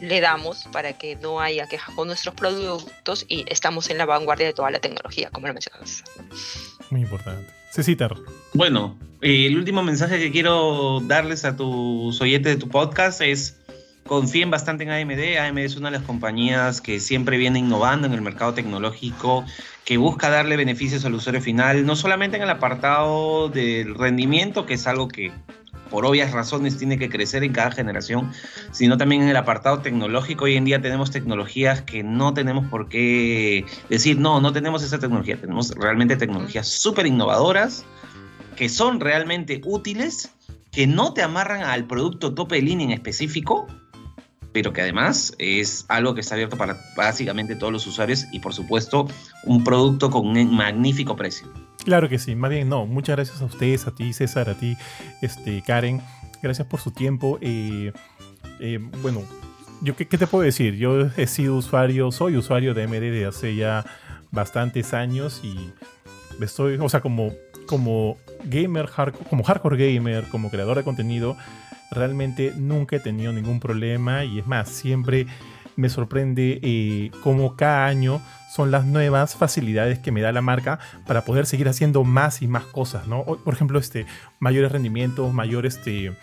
le 0.00 0.22
damos 0.22 0.64
para 0.72 0.94
que 0.94 1.16
no 1.16 1.42
haya 1.42 1.66
quejas 1.66 1.94
con 1.94 2.08
nuestros 2.08 2.34
productos 2.34 3.26
y 3.28 3.44
estamos 3.46 3.90
en 3.90 3.98
la 3.98 4.06
vanguardia 4.06 4.46
de 4.46 4.54
toda 4.54 4.70
la 4.70 4.78
tecnología, 4.78 5.28
como 5.30 5.46
lo 5.46 5.52
mencionas. 5.52 6.02
Muy 6.88 7.02
importante. 7.02 7.52
Cecitar. 7.70 8.14
Bueno, 8.54 8.96
el 9.20 9.58
último 9.58 9.82
mensaje 9.82 10.18
que 10.18 10.32
quiero 10.32 11.00
darles 11.00 11.44
a 11.44 11.54
tus 11.54 12.18
oyentes 12.18 12.54
de 12.54 12.60
tu 12.60 12.70
podcast 12.70 13.20
es 13.20 13.58
confíen 14.06 14.50
bastante 14.50 14.84
en 14.84 14.90
AMD. 14.90 15.38
AMD 15.38 15.58
es 15.58 15.76
una 15.76 15.90
de 15.90 15.98
las 15.98 16.06
compañías 16.06 16.80
que 16.80 17.00
siempre 17.00 17.36
viene 17.36 17.58
innovando 17.58 18.06
en 18.06 18.12
el 18.12 18.22
mercado 18.22 18.54
tecnológico, 18.54 19.44
que 19.84 19.96
busca 19.96 20.30
darle 20.30 20.56
beneficios 20.56 21.04
al 21.04 21.14
usuario 21.14 21.40
final, 21.40 21.84
no 21.86 21.96
solamente 21.96 22.36
en 22.36 22.42
el 22.42 22.50
apartado 22.50 23.48
del 23.48 23.94
rendimiento, 23.94 24.66
que 24.66 24.74
es 24.74 24.86
algo 24.86 25.08
que 25.08 25.32
por 25.90 26.06
obvias 26.06 26.32
razones 26.32 26.76
tiene 26.76 26.98
que 26.98 27.08
crecer 27.08 27.44
en 27.44 27.52
cada 27.52 27.70
generación, 27.70 28.32
sino 28.72 28.96
también 28.96 29.22
en 29.22 29.28
el 29.28 29.36
apartado 29.36 29.78
tecnológico. 29.78 30.46
Hoy 30.46 30.56
en 30.56 30.64
día 30.64 30.80
tenemos 30.80 31.10
tecnologías 31.10 31.82
que 31.82 32.02
no 32.02 32.34
tenemos 32.34 32.66
por 32.66 32.88
qué 32.88 33.64
decir, 33.88 34.18
no, 34.18 34.40
no 34.40 34.52
tenemos 34.52 34.82
esa 34.82 34.98
tecnología. 34.98 35.40
Tenemos 35.40 35.70
realmente 35.76 36.16
tecnologías 36.16 36.66
súper 36.66 37.06
innovadoras 37.06 37.84
que 38.56 38.68
son 38.68 39.00
realmente 39.00 39.60
útiles, 39.64 40.30
que 40.72 40.86
no 40.86 41.12
te 41.12 41.22
amarran 41.22 41.62
al 41.62 41.86
producto 41.86 42.34
tope 42.34 42.56
de 42.56 42.62
línea 42.62 42.86
en 42.86 42.92
específico, 42.92 43.68
pero 44.54 44.72
que 44.72 44.80
además 44.80 45.34
es 45.38 45.84
algo 45.88 46.14
que 46.14 46.20
está 46.20 46.36
abierto 46.36 46.56
para 46.56 46.78
básicamente 46.96 47.56
todos 47.56 47.72
los 47.72 47.84
usuarios 47.88 48.26
y 48.30 48.38
por 48.38 48.54
supuesto 48.54 49.08
un 49.42 49.64
producto 49.64 50.10
con 50.10 50.28
un 50.28 50.56
magnífico 50.56 51.16
precio. 51.16 51.52
Claro 51.84 52.08
que 52.08 52.20
sí, 52.20 52.36
más 52.36 52.50
bien 52.50 52.68
no, 52.68 52.86
muchas 52.86 53.16
gracias 53.16 53.42
a 53.42 53.46
ustedes, 53.46 53.88
a 53.88 53.90
ti 53.90 54.12
César, 54.12 54.48
a 54.48 54.54
ti 54.54 54.76
este, 55.22 55.60
Karen, 55.66 56.00
gracias 56.40 56.68
por 56.68 56.80
su 56.80 56.92
tiempo. 56.92 57.36
Eh, 57.40 57.92
eh, 58.60 58.78
bueno, 59.02 59.24
yo 59.82 59.96
¿qué, 59.96 60.06
te 60.06 60.26
puedo 60.28 60.44
decir, 60.44 60.76
yo 60.76 61.08
he 61.16 61.26
sido 61.26 61.56
usuario, 61.56 62.12
soy 62.12 62.36
usuario 62.36 62.74
de 62.74 62.86
MD 62.86 63.10
de 63.10 63.26
hace 63.26 63.56
ya 63.56 63.84
bastantes 64.30 64.94
años 64.94 65.40
y 65.42 65.72
estoy, 66.40 66.76
o 66.80 66.88
sea, 66.88 67.00
como, 67.00 67.32
como 67.66 68.18
gamer, 68.44 68.88
como 69.30 69.44
hardcore 69.44 69.94
gamer, 69.94 70.28
como 70.28 70.50
creador 70.50 70.76
de 70.76 70.84
contenido, 70.84 71.36
realmente 71.90 72.52
nunca 72.56 72.96
he 72.96 73.00
tenido 73.00 73.32
ningún 73.32 73.60
problema 73.60 74.24
y 74.24 74.40
es 74.40 74.46
más, 74.46 74.68
siempre 74.68 75.26
me 75.76 75.88
sorprende 75.88 76.60
eh, 76.62 77.10
cómo 77.22 77.56
cada 77.56 77.86
año 77.86 78.20
son 78.54 78.70
las 78.70 78.84
nuevas 78.84 79.34
facilidades 79.34 79.98
que 79.98 80.12
me 80.12 80.20
da 80.20 80.30
la 80.30 80.40
marca 80.40 80.78
para 81.06 81.24
poder 81.24 81.46
seguir 81.46 81.68
haciendo 81.68 82.04
más 82.04 82.42
y 82.42 82.46
más 82.46 82.64
cosas, 82.64 83.08
¿no? 83.08 83.24
Por 83.24 83.54
ejemplo, 83.54 83.78
este, 83.78 84.06
mayores 84.38 84.70
rendimientos, 84.70 85.34
mayor, 85.34 85.66
este, 85.66 86.16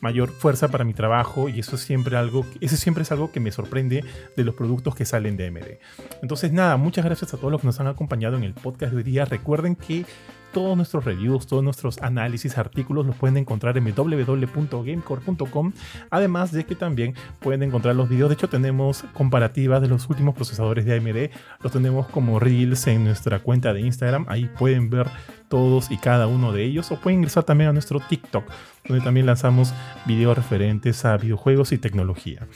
mayor 0.00 0.30
fuerza 0.30 0.68
para 0.68 0.84
mi 0.84 0.94
trabajo 0.94 1.48
y 1.48 1.60
eso 1.60 1.76
es 1.76 1.82
siempre 1.82 2.16
algo, 2.16 2.44
eso 2.60 2.76
siempre 2.76 3.02
es 3.02 3.12
algo 3.12 3.30
que 3.30 3.40
me 3.40 3.52
sorprende 3.52 4.04
de 4.36 4.44
los 4.44 4.54
productos 4.54 4.94
que 4.94 5.04
salen 5.04 5.36
de 5.36 5.50
MD. 5.50 5.78
Entonces 6.22 6.52
nada, 6.52 6.76
muchas 6.76 7.04
gracias 7.04 7.32
a 7.34 7.36
todos 7.36 7.52
los 7.52 7.60
que 7.60 7.68
nos 7.68 7.78
han 7.78 7.86
acompañado 7.86 8.36
en 8.36 8.44
el 8.44 8.54
podcast 8.54 8.92
de 8.92 8.98
hoy 8.98 9.04
día. 9.04 9.24
Recuerden 9.24 9.76
que 9.76 10.04
todos 10.52 10.76
nuestros 10.76 11.04
reviews, 11.04 11.46
todos 11.46 11.62
nuestros 11.62 11.98
análisis, 11.98 12.58
artículos 12.58 13.06
los 13.06 13.16
pueden 13.16 13.36
encontrar 13.36 13.76
en 13.78 13.84
www.gamecore.com. 13.94 15.72
Además 16.10 16.52
de 16.52 16.64
que 16.64 16.74
también 16.74 17.14
pueden 17.40 17.62
encontrar 17.62 17.94
los 17.96 18.08
videos. 18.08 18.30
De 18.30 18.34
hecho, 18.34 18.48
tenemos 18.48 19.04
comparativas 19.14 19.80
de 19.82 19.88
los 19.88 20.08
últimos 20.08 20.34
procesadores 20.34 20.84
de 20.84 20.96
AMD. 20.96 21.30
Los 21.62 21.72
tenemos 21.72 22.06
como 22.08 22.38
Reels 22.38 22.86
en 22.86 23.04
nuestra 23.04 23.40
cuenta 23.40 23.72
de 23.72 23.80
Instagram. 23.80 24.26
Ahí 24.28 24.50
pueden 24.58 24.90
ver 24.90 25.08
todos 25.48 25.90
y 25.90 25.96
cada 25.96 26.26
uno 26.26 26.52
de 26.52 26.64
ellos. 26.64 26.90
O 26.90 26.96
pueden 26.96 27.20
ingresar 27.20 27.44
también 27.44 27.70
a 27.70 27.72
nuestro 27.72 28.00
TikTok, 28.00 28.44
donde 28.86 29.04
también 29.04 29.26
lanzamos 29.26 29.72
videos 30.06 30.36
referentes 30.36 31.04
a 31.04 31.16
videojuegos 31.16 31.72
y 31.72 31.78
tecnología. 31.78 32.46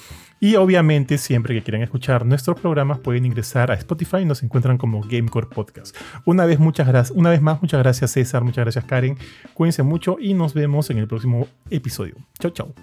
Y 0.43 0.57
obviamente, 0.57 1.19
siempre 1.19 1.55
que 1.55 1.63
quieran 1.63 1.83
escuchar 1.83 2.27
nuestros 2.27 2.59
programas, 2.59 2.99
pueden 2.99 3.25
ingresar 3.25 3.71
a 3.71 3.75
Spotify 3.75 4.17
y 4.17 4.25
nos 4.25 4.43
encuentran 4.43 4.77
como 4.77 5.01
Gamecore 5.01 5.47
Podcast. 5.47 5.97
Una 6.25 6.47
vez, 6.47 6.59
muchas 6.59 6.89
gracias, 6.89 7.17
una 7.17 7.31
vez 7.31 7.41
más, 7.41 7.63
muchas 7.63 7.79
gracias 7.79 8.11
César, 8.11 8.43
muchas 8.43 8.65
gracias 8.65 8.85
Karen. 8.85 9.17
Cuídense 9.55 9.85
mucho 9.85 10.17
y 10.19 10.35
nos 10.35 10.53
vemos 10.53 10.91
en 10.91 10.99
el 10.99 11.07
próximo 11.07 11.47
episodio. 11.71 12.17
Chau, 12.41 12.51
chau. 12.51 12.75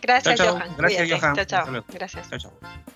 Gracias, 0.00 0.40
Johan. 0.40 0.70
Gracias, 0.78 1.10
Johan. 1.10 1.34
Chao, 1.36 1.44
chao. 1.44 1.84
Gracias. 1.92 2.30
Chao, 2.30 2.38
chao. 2.38 2.95